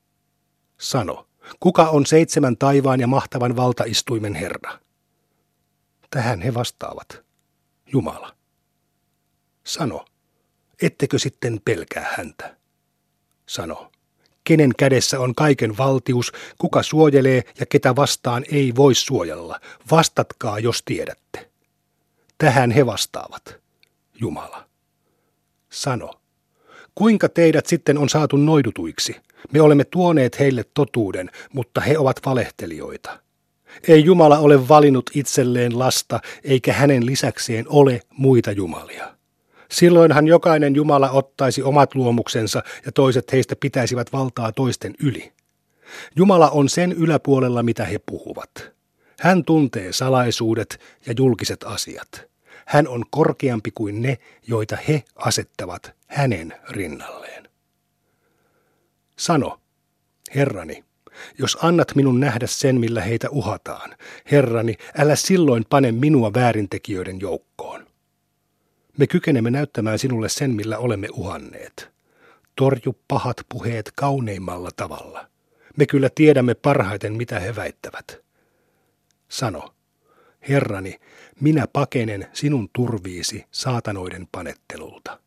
Sano, 0.79 1.27
Kuka 1.61 1.89
on 1.89 2.07
seitsemän 2.07 2.57
taivaan 2.57 3.01
ja 3.01 3.07
mahtavan 3.07 3.57
valtaistuimen 3.57 4.35
Herra? 4.35 4.79
Tähän 6.11 6.43
he 6.43 6.55
vastaavat. 6.55 7.23
Jumala. 7.93 8.37
Sano, 9.65 10.05
ettekö 10.83 11.19
sitten 11.19 11.61
pelkää 11.65 12.15
häntä? 12.17 12.57
Sano, 13.47 13.93
kenen 14.45 14.71
kädessä 14.79 15.21
on 15.21 15.35
kaiken 15.35 15.79
valtius, 15.79 16.33
kuka 16.59 16.83
suojelee 16.83 17.43
ja 17.61 17.67
ketä 17.67 17.97
vastaan 17.97 18.45
ei 18.53 18.73
voi 18.77 18.95
suojella. 18.95 19.61
Vastatkaa, 19.91 20.59
jos 20.59 20.83
tiedätte. 20.85 21.51
Tähän 22.39 22.71
he 22.71 22.87
vastaavat. 22.87 23.57
Jumala. 24.21 24.65
Sano, 25.71 26.11
kuinka 26.95 27.29
teidät 27.29 27.67
sitten 27.67 27.99
on 27.99 28.09
saatu 28.09 28.37
noidutuiksi? 28.37 29.17
Me 29.53 29.61
olemme 29.61 29.85
tuoneet 29.85 30.39
heille 30.39 30.65
totuuden, 30.75 31.31
mutta 31.53 31.81
he 31.81 31.99
ovat 31.99 32.21
valehtelijoita. 32.27 33.21
Ei 33.89 34.05
Jumala 34.05 34.39
ole 34.39 34.69
valinnut 34.69 35.11
itselleen 35.15 35.79
lasta, 35.79 36.21
eikä 36.45 36.73
hänen 36.73 37.07
lisäkseen 37.07 37.65
ole 37.69 38.01
muita 38.11 38.53
jumalia. 38.53 39.15
Silloinhan 39.71 40.27
jokainen 40.27 40.75
Jumala 40.75 41.11
ottaisi 41.11 41.63
omat 41.63 41.95
luomuksensa 41.95 42.63
ja 42.87 42.93
toiset 42.93 43.33
heistä 43.33 43.57
pitäisivät 43.61 44.13
valtaa 44.13 44.53
toisten 44.53 44.95
yli. 45.01 45.33
Jumala 46.17 46.51
on 46.51 46.69
sen 46.69 46.93
yläpuolella, 46.93 47.63
mitä 47.63 47.85
he 47.85 47.99
puhuvat. 47.99 48.75
Hän 49.21 49.45
tuntee 49.45 49.93
salaisuudet 49.93 50.81
ja 51.07 51.15
julkiset 51.19 51.65
asiat. 51.65 52.27
Hän 52.67 52.89
on 52.89 53.05
korkeampi 53.11 53.71
kuin 53.71 54.03
ne, 54.03 54.19
joita 54.47 54.77
he 54.89 55.03
asettavat 55.17 55.93
hänen 56.07 56.55
rinnalleen. 56.71 57.49
Sano, 59.17 59.61
Herrani, 60.35 60.85
jos 61.39 61.59
annat 61.63 61.95
minun 61.95 62.21
nähdä 62.21 62.47
sen, 62.47 62.81
millä 62.81 63.01
heitä 63.01 63.31
uhataan, 63.31 63.97
Herrani, 64.31 64.75
älä 64.99 65.17
silloin 65.17 65.65
pane 65.71 65.93
minua 65.93 66.35
väärintekijöiden 66.35 67.21
joukkoon. 67.21 67.84
Me 68.99 69.07
kykenemme 69.07 69.51
näyttämään 69.51 69.99
sinulle 69.99 70.29
sen, 70.29 70.51
millä 70.51 70.79
olemme 70.79 71.09
uhanneet. 71.13 71.91
Torju 72.57 72.97
pahat 73.09 73.37
puheet 73.49 73.93
kauneimmalla 73.97 74.71
tavalla. 74.77 75.29
Me 75.77 75.87
kyllä 75.87 76.11
tiedämme 76.15 76.55
parhaiten, 76.55 77.13
mitä 77.13 77.41
he 77.41 77.57
väittävät. 77.57 78.21
Sano, 79.29 79.75
Herrani, 80.49 81.01
minä 81.41 81.67
pakenen 81.73 82.27
sinun 82.33 82.69
turviisi 82.73 83.45
saatanoiden 83.51 84.29
panettelulta. 84.33 85.21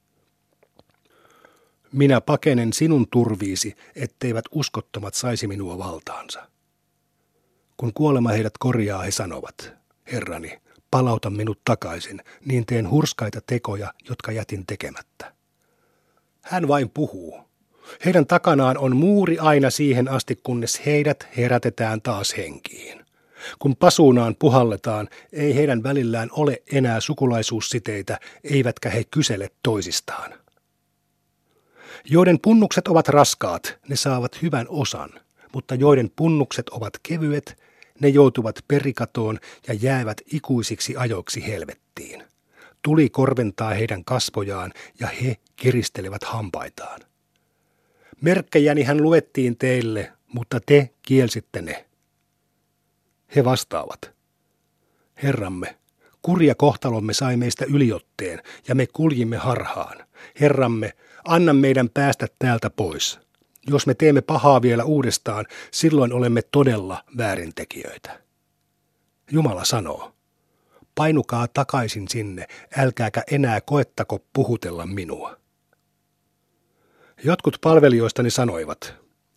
Minä 1.92 2.22
pakenen 2.22 2.74
sinun 2.74 3.08
turviisi, 3.12 3.76
etteivät 3.96 4.46
uskottomat 4.52 5.14
saisi 5.14 5.48
minua 5.48 5.78
valtaansa. 5.78 6.50
Kun 7.78 7.94
kuolema 7.94 8.30
heidät 8.30 8.54
korjaa, 8.60 9.02
he 9.02 9.12
sanovat, 9.12 9.74
Herrani, 10.12 10.60
palauta 10.98 11.30
minut 11.30 11.60
takaisin, 11.66 12.22
niin 12.46 12.66
teen 12.66 12.90
hurskaita 12.90 13.42
tekoja, 13.48 13.94
jotka 14.10 14.32
jätin 14.32 14.66
tekemättä. 14.68 15.34
Hän 16.42 16.68
vain 16.68 16.90
puhuu. 16.90 17.40
Heidän 18.06 18.28
takanaan 18.28 18.78
on 18.78 18.96
muuri 18.96 19.40
aina 19.40 19.70
siihen 19.70 20.08
asti, 20.08 20.40
kunnes 20.44 20.82
heidät 20.86 21.28
herätetään 21.38 22.02
taas 22.02 22.38
henkiin. 22.38 23.06
Kun 23.60 23.76
pasuunaan 23.76 24.36
puhalletaan, 24.40 25.10
ei 25.34 25.56
heidän 25.56 25.84
välillään 25.84 26.30
ole 26.32 26.62
enää 26.72 27.00
sukulaisuussiteitä, 27.00 28.20
eivätkä 28.44 28.90
he 28.90 29.04
kysele 29.12 29.50
toisistaan. 29.64 30.34
Joiden 32.06 32.40
punnukset 32.42 32.88
ovat 32.88 33.08
raskaat, 33.08 33.78
ne 33.90 33.96
saavat 33.96 34.42
hyvän 34.42 34.66
osan, 34.70 35.10
mutta 35.54 35.76
joiden 35.76 36.12
punnukset 36.16 36.70
ovat 36.70 36.94
kevyet, 37.04 37.67
ne 38.00 38.08
joutuvat 38.08 38.66
perikatoon 38.68 39.40
ja 39.68 39.74
jäävät 39.74 40.22
ikuisiksi 40.34 40.96
ajoiksi 40.98 41.48
helvettiin. 41.48 42.24
Tuli 42.82 43.10
korventaa 43.10 43.70
heidän 43.70 44.06
kasvojaan 44.06 44.74
ja 45.00 45.08
he 45.08 45.36
kiristelevät 45.56 46.24
hampaitaan. 46.24 47.00
Merkkejäni 48.22 48.84
hän 48.84 49.04
luettiin 49.04 49.58
teille, 49.58 50.14
mutta 50.34 50.60
te 50.66 50.90
kielsitte 51.02 51.62
ne. 51.62 51.86
He 53.36 53.44
vastaavat. 53.46 54.12
Herramme, 55.24 55.78
kurja 56.22 56.56
kohtalomme 56.56 57.14
sai 57.14 57.38
meistä 57.38 57.66
yliotteen 57.66 58.42
ja 58.68 58.76
me 58.76 58.88
kuljimme 58.94 59.38
harhaan. 59.38 59.98
Herramme, 60.40 60.94
anna 61.26 61.54
meidän 61.54 61.90
päästä 61.90 62.28
täältä 62.40 62.70
pois. 62.70 63.27
Jos 63.70 63.88
me 63.88 63.94
teemme 63.94 64.22
pahaa 64.22 64.62
vielä 64.62 64.84
uudestaan, 64.84 65.46
silloin 65.72 66.14
olemme 66.14 66.42
todella 66.42 67.04
väärintekijöitä. 67.18 68.20
Jumala 69.32 69.66
sanoo, 69.66 70.16
painukaa 70.96 71.48
takaisin 71.48 72.08
sinne, 72.08 72.48
älkääkä 72.78 73.24
enää 73.32 73.62
koettako 73.62 74.20
puhutella 74.34 74.86
minua. 74.86 75.38
Jotkut 77.24 77.58
palvelijoistani 77.62 78.30
sanoivat, 78.30 78.94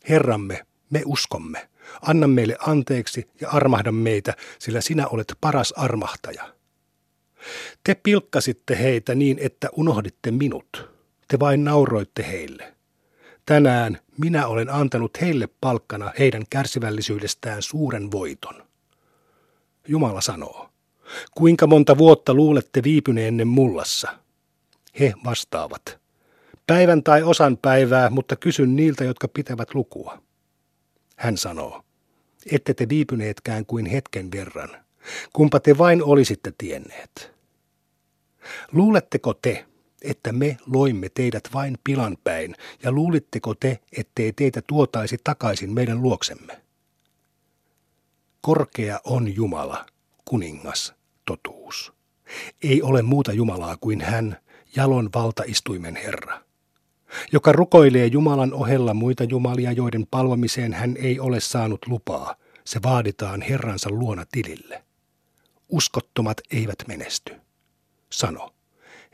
Herramme, 0.08 0.66
me 0.90 1.02
uskomme, 1.06 1.68
anna 2.02 2.26
meille 2.26 2.56
anteeksi 2.66 3.30
ja 3.40 3.48
armahda 3.48 3.92
meitä, 3.92 4.34
sillä 4.58 4.80
sinä 4.80 5.06
olet 5.06 5.34
paras 5.40 5.72
armahtaja. 5.72 6.54
Te 7.84 7.94
pilkkasitte 7.94 8.78
heitä 8.78 9.14
niin, 9.14 9.38
että 9.40 9.68
unohditte 9.76 10.30
minut. 10.30 10.90
Te 11.28 11.38
vain 11.38 11.64
nauroitte 11.64 12.26
heille. 12.26 12.74
Tänään 13.50 13.98
minä 14.18 14.46
olen 14.46 14.70
antanut 14.70 15.20
heille 15.20 15.48
palkkana 15.60 16.12
heidän 16.18 16.42
kärsivällisyydestään 16.50 17.62
suuren 17.62 18.10
voiton. 18.10 18.66
Jumala 19.88 20.20
sanoo, 20.20 20.70
kuinka 21.34 21.66
monta 21.66 21.98
vuotta 21.98 22.34
luulette 22.34 22.82
viipyneenne 22.82 23.44
mullassa? 23.44 24.18
He 25.00 25.14
vastaavat, 25.24 25.98
päivän 26.66 27.02
tai 27.02 27.22
osan 27.22 27.56
päivää, 27.56 28.10
mutta 28.10 28.36
kysyn 28.36 28.76
niiltä, 28.76 29.04
jotka 29.04 29.28
pitävät 29.28 29.74
lukua. 29.74 30.22
Hän 31.16 31.36
sanoo, 31.36 31.82
ette 32.52 32.74
te 32.74 32.88
viipyneetkään 32.88 33.66
kuin 33.66 33.86
hetken 33.86 34.30
verran. 34.32 34.70
Kumpa 35.32 35.60
te 35.60 35.78
vain 35.78 36.02
olisitte 36.04 36.52
tienneet. 36.58 37.32
Luuletteko 38.72 39.34
te, 39.34 39.66
että 40.02 40.32
me 40.32 40.56
loimme 40.66 41.08
teidät 41.08 41.48
vain 41.54 41.78
pilan 41.84 42.16
päin, 42.24 42.54
ja 42.82 42.92
luulitteko 42.92 43.54
te, 43.54 43.78
ettei 43.98 44.32
teitä 44.32 44.62
tuotaisi 44.62 45.18
takaisin 45.24 45.72
meidän 45.72 46.02
luoksemme? 46.02 46.60
Korkea 48.40 49.00
on 49.04 49.36
Jumala, 49.36 49.86
kuningas, 50.24 50.94
totuus. 51.24 51.92
Ei 52.62 52.82
ole 52.82 53.02
muuta 53.02 53.32
Jumalaa 53.32 53.76
kuin 53.76 54.00
hän, 54.00 54.36
jalon 54.76 55.10
valtaistuimen 55.14 55.96
Herra, 55.96 56.40
joka 57.32 57.52
rukoilee 57.52 58.06
Jumalan 58.06 58.54
ohella 58.54 58.94
muita 58.94 59.24
jumalia, 59.24 59.72
joiden 59.72 60.06
palvomiseen 60.10 60.72
hän 60.72 60.96
ei 60.96 61.20
ole 61.20 61.40
saanut 61.40 61.86
lupaa. 61.86 62.34
Se 62.64 62.80
vaaditaan 62.82 63.42
Herransa 63.42 63.90
luona 63.90 64.24
tilille. 64.32 64.84
Uskottomat 65.68 66.36
eivät 66.50 66.78
menesty. 66.88 67.36
Sano, 68.12 68.54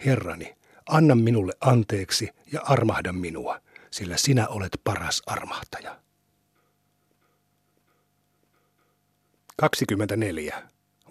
Herrani, 0.07 0.55
anna 0.87 1.14
minulle 1.14 1.53
anteeksi 1.61 2.29
ja 2.53 2.61
armahda 2.64 3.12
minua, 3.12 3.61
sillä 3.90 4.16
sinä 4.16 4.49
olet 4.49 4.81
paras 4.85 5.22
armahtaja. 5.27 5.96
24. 9.57 10.62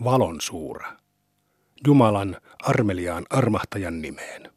Valon 0.04 0.42
suura. 0.42 0.94
Jumalan 1.88 2.38
armeliaan 2.64 3.26
armahtajan 3.30 4.02
nimeen. 4.02 4.52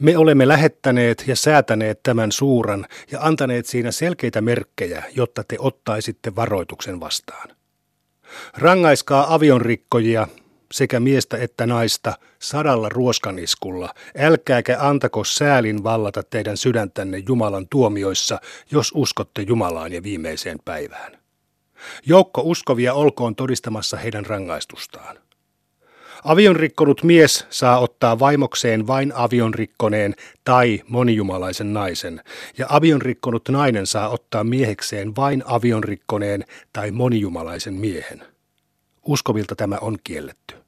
Me 0.00 0.16
olemme 0.16 0.48
lähettäneet 0.48 1.24
ja 1.26 1.36
säätäneet 1.36 2.02
tämän 2.02 2.32
suuran 2.32 2.86
ja 3.12 3.20
antaneet 3.20 3.66
siinä 3.66 3.90
selkeitä 3.90 4.40
merkkejä, 4.40 5.04
jotta 5.16 5.44
te 5.44 5.56
ottaisitte 5.58 6.36
varoituksen 6.36 7.00
vastaan. 7.00 7.48
Rangaiskaa 8.56 9.34
avionrikkojia 9.34 10.28
sekä 10.72 11.00
miestä 11.00 11.36
että 11.36 11.66
naista 11.66 12.12
sadalla 12.38 12.88
ruoskaniskulla, 12.88 13.94
älkääkä 14.18 14.76
antako 14.80 15.24
säälin 15.24 15.82
vallata 15.84 16.22
teidän 16.22 16.56
sydäntänne 16.56 17.22
Jumalan 17.28 17.66
tuomioissa, 17.70 18.40
jos 18.70 18.92
uskotte 18.94 19.42
Jumalaan 19.42 19.92
ja 19.92 20.02
viimeiseen 20.02 20.58
päivään. 20.64 21.18
Joukko 22.06 22.42
uskovia 22.44 22.94
olkoon 22.94 23.36
todistamassa 23.36 23.96
heidän 23.96 24.26
rangaistustaan. 24.26 25.18
Avionrikkonut 26.24 27.02
mies 27.02 27.46
saa 27.50 27.78
ottaa 27.78 28.18
vaimokseen 28.18 28.86
vain 28.86 29.12
avionrikkoneen 29.14 30.14
tai 30.44 30.80
monijumalaisen 30.88 31.72
naisen, 31.72 32.20
ja 32.58 32.66
avionrikkonut 32.68 33.48
nainen 33.48 33.86
saa 33.86 34.08
ottaa 34.08 34.44
miehekseen 34.44 35.16
vain 35.16 35.42
avionrikkoneen 35.46 36.44
tai 36.72 36.90
monijumalaisen 36.90 37.74
miehen. 37.74 38.22
Uskovilta 39.06 39.56
tämä 39.56 39.78
on 39.80 39.98
kielletty. 40.04 40.59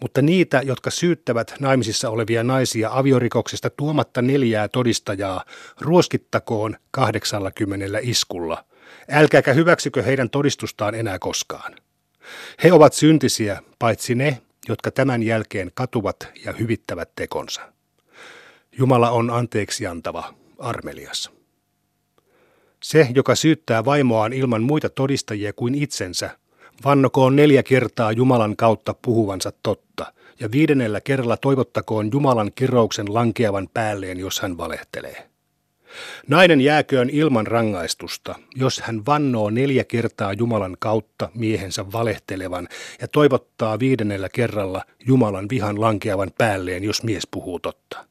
Mutta 0.00 0.22
niitä, 0.22 0.62
jotka 0.64 0.90
syyttävät 0.90 1.54
naimisissa 1.60 2.10
olevia 2.10 2.44
naisia 2.44 2.90
aviorikoksesta 2.92 3.70
tuomatta 3.70 4.22
neljää 4.22 4.68
todistajaa, 4.68 5.44
ruoskittakoon 5.80 6.76
kahdeksallakymmenellä 6.90 7.98
iskulla. 8.02 8.64
Älkääkä 9.10 9.52
hyväksykö 9.52 10.02
heidän 10.02 10.30
todistustaan 10.30 10.94
enää 10.94 11.18
koskaan. 11.18 11.76
He 12.64 12.72
ovat 12.72 12.92
syntisiä, 12.92 13.62
paitsi 13.78 14.14
ne, 14.14 14.40
jotka 14.68 14.90
tämän 14.90 15.22
jälkeen 15.22 15.70
katuvat 15.74 16.28
ja 16.44 16.52
hyvittävät 16.52 17.10
tekonsa. 17.16 17.72
Jumala 18.78 19.10
on 19.10 19.30
anteeksi 19.30 19.86
antava, 19.86 20.34
armelias. 20.58 21.30
Se, 22.82 23.08
joka 23.14 23.34
syyttää 23.34 23.84
vaimoaan 23.84 24.32
ilman 24.32 24.62
muita 24.62 24.88
todistajia 24.88 25.52
kuin 25.52 25.74
itsensä, 25.74 26.38
vannokoon 26.84 27.36
neljä 27.36 27.62
kertaa 27.62 28.12
Jumalan 28.12 28.56
kautta 28.56 28.94
puhuvansa 29.02 29.52
totta, 29.62 30.12
ja 30.40 30.50
viidennellä 30.50 31.00
kerralla 31.00 31.36
toivottakoon 31.36 32.10
Jumalan 32.12 32.50
kirouksen 32.54 33.14
lankeavan 33.14 33.68
päälleen, 33.74 34.18
jos 34.18 34.40
hän 34.40 34.58
valehtelee. 34.58 35.28
Nainen 36.28 36.60
jääköön 36.60 37.10
ilman 37.10 37.46
rangaistusta, 37.46 38.34
jos 38.56 38.80
hän 38.80 39.06
vannoo 39.06 39.50
neljä 39.50 39.84
kertaa 39.84 40.32
Jumalan 40.32 40.76
kautta 40.78 41.28
miehensä 41.34 41.92
valehtelevan 41.92 42.68
ja 43.00 43.08
toivottaa 43.08 43.78
viidennellä 43.78 44.28
kerralla 44.28 44.82
Jumalan 45.06 45.46
vihan 45.50 45.80
lankeavan 45.80 46.30
päälleen, 46.38 46.84
jos 46.84 47.02
mies 47.02 47.26
puhuu 47.30 47.58
totta. 47.58 48.04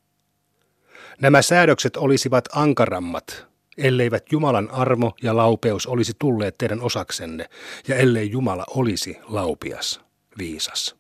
Nämä 1.21 1.41
säädökset 1.41 1.97
olisivat 1.97 2.45
ankarammat, 2.53 3.46
elleivät 3.77 4.31
Jumalan 4.31 4.71
armo 4.71 5.13
ja 5.23 5.35
laupeus 5.35 5.87
olisi 5.87 6.13
tulleet 6.19 6.57
teidän 6.57 6.81
osaksenne, 6.81 7.49
ja 7.87 7.95
ellei 7.95 8.31
Jumala 8.31 8.63
olisi 8.69 9.17
laupias, 9.23 10.01
viisas. 10.37 10.95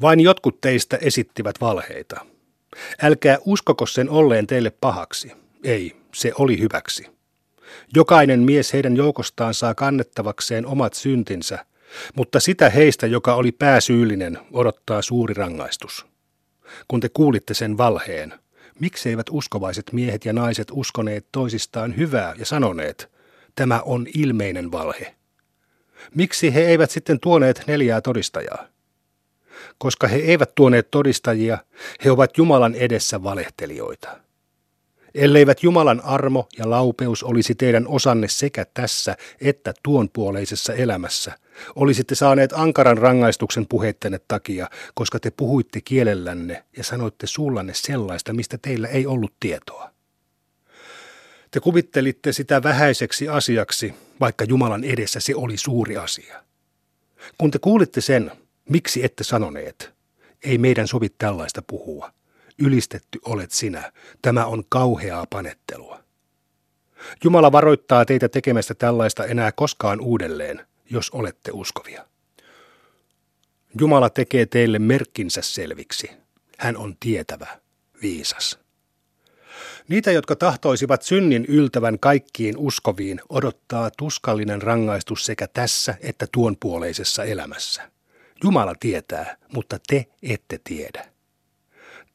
Vain 0.00 0.20
jotkut 0.20 0.60
teistä 0.60 0.98
esittivät 1.00 1.60
valheita. 1.60 2.26
Älkää 3.02 3.38
uskoko 3.44 3.86
sen 3.86 4.10
olleen 4.10 4.46
teille 4.46 4.70
pahaksi. 4.70 5.32
Ei, 5.64 5.96
se 6.14 6.32
oli 6.38 6.60
hyväksi. 6.60 7.06
Jokainen 7.94 8.40
mies 8.40 8.72
heidän 8.72 8.96
joukostaan 8.96 9.54
saa 9.54 9.74
kannettavakseen 9.74 10.66
omat 10.66 10.94
syntinsä, 10.94 11.66
mutta 12.14 12.40
sitä 12.40 12.70
heistä, 12.70 13.06
joka 13.06 13.34
oli 13.34 13.52
pääsyyllinen, 13.52 14.38
odottaa 14.52 15.02
suuri 15.02 15.34
rangaistus. 15.34 16.06
Kun 16.88 17.00
te 17.00 17.08
kuulitte 17.08 17.54
sen 17.54 17.78
valheen, 17.78 18.34
mikseivät 18.80 19.26
uskovaiset 19.30 19.92
miehet 19.92 20.24
ja 20.24 20.32
naiset 20.32 20.68
uskoneet 20.72 21.26
toisistaan 21.32 21.96
hyvää 21.96 22.34
ja 22.38 22.46
sanoneet, 22.46 23.10
tämä 23.54 23.80
on 23.80 24.06
ilmeinen 24.14 24.72
valhe? 24.72 25.14
Miksi 26.14 26.54
he 26.54 26.60
eivät 26.60 26.90
sitten 26.90 27.20
tuoneet 27.20 27.62
neljää 27.66 28.00
todistajaa? 28.00 28.66
Koska 29.78 30.08
he 30.08 30.16
eivät 30.16 30.54
tuoneet 30.54 30.90
todistajia, 30.90 31.58
he 32.04 32.10
ovat 32.10 32.38
Jumalan 32.38 32.74
edessä 32.74 33.22
valehtelijoita. 33.22 34.20
Elleivät 35.14 35.62
Jumalan 35.62 36.00
armo 36.04 36.48
ja 36.58 36.70
laupeus 36.70 37.22
olisi 37.22 37.54
teidän 37.54 37.88
osanne 37.88 38.28
sekä 38.28 38.66
tässä 38.74 39.16
että 39.40 39.74
tuon 39.82 40.08
puoleisessa 40.12 40.74
elämässä, 40.74 41.38
olisitte 41.76 42.14
saaneet 42.14 42.52
ankaran 42.52 42.98
rangaistuksen 42.98 43.66
puheittenne 43.66 44.20
takia, 44.28 44.70
koska 44.94 45.20
te 45.20 45.30
puhuitte 45.30 45.80
kielellänne 45.80 46.64
ja 46.76 46.84
sanoitte 46.84 47.26
suullanne 47.26 47.74
sellaista, 47.74 48.32
mistä 48.32 48.58
teillä 48.58 48.88
ei 48.88 49.06
ollut 49.06 49.32
tietoa. 49.40 49.90
Te 51.50 51.60
kuvittelitte 51.60 52.32
sitä 52.32 52.62
vähäiseksi 52.62 53.28
asiaksi, 53.28 53.94
vaikka 54.20 54.44
Jumalan 54.44 54.84
edessä 54.84 55.20
se 55.20 55.34
oli 55.34 55.56
suuri 55.56 55.96
asia. 55.96 56.42
Kun 57.38 57.50
te 57.50 57.58
kuulitte 57.58 58.00
sen, 58.00 58.32
Miksi 58.68 59.04
ette 59.04 59.24
sanoneet? 59.24 59.94
Ei 60.44 60.58
meidän 60.58 60.88
sovi 60.88 61.08
tällaista 61.08 61.62
puhua. 61.62 62.10
Ylistetty 62.58 63.18
olet 63.24 63.50
sinä. 63.50 63.92
Tämä 64.22 64.46
on 64.46 64.64
kauheaa 64.68 65.26
panettelua. 65.30 66.00
Jumala 67.24 67.52
varoittaa 67.52 68.04
teitä 68.04 68.28
tekemästä 68.28 68.74
tällaista 68.74 69.24
enää 69.24 69.52
koskaan 69.52 70.00
uudelleen, 70.00 70.66
jos 70.90 71.10
olette 71.10 71.50
uskovia. 71.54 72.06
Jumala 73.80 74.10
tekee 74.10 74.46
teille 74.46 74.78
merkkinsä 74.78 75.42
selviksi. 75.42 76.10
Hän 76.58 76.76
on 76.76 76.96
tietävä, 77.00 77.46
viisas. 78.02 78.58
Niitä, 79.88 80.12
jotka 80.12 80.36
tahtoisivat 80.36 81.02
synnin 81.02 81.44
yltävän 81.48 81.98
kaikkiin 81.98 82.56
uskoviin, 82.56 83.20
odottaa 83.28 83.90
tuskallinen 83.98 84.62
rangaistus 84.62 85.24
sekä 85.24 85.46
tässä 85.46 85.94
että 86.00 86.26
tuon 86.32 86.56
puoleisessa 86.60 87.24
elämässä. 87.24 87.90
Jumala 88.44 88.74
tietää, 88.80 89.36
mutta 89.52 89.78
te 89.88 90.06
ette 90.22 90.60
tiedä. 90.64 91.15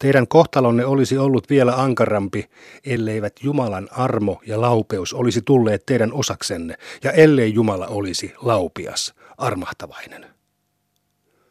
Teidän 0.02 0.28
kohtalonne 0.28 0.84
olisi 0.84 1.18
ollut 1.18 1.50
vielä 1.50 1.74
ankarampi, 1.76 2.48
elleivät 2.86 3.32
Jumalan 3.42 3.88
armo 3.90 4.40
ja 4.46 4.60
laupeus 4.60 5.14
olisi 5.14 5.42
tulleet 5.42 5.86
teidän 5.86 6.12
osaksenne, 6.12 6.74
ja 7.04 7.12
ellei 7.12 7.54
Jumala 7.54 7.86
olisi 7.86 8.34
laupias, 8.40 9.14
armahtavainen. 9.38 10.31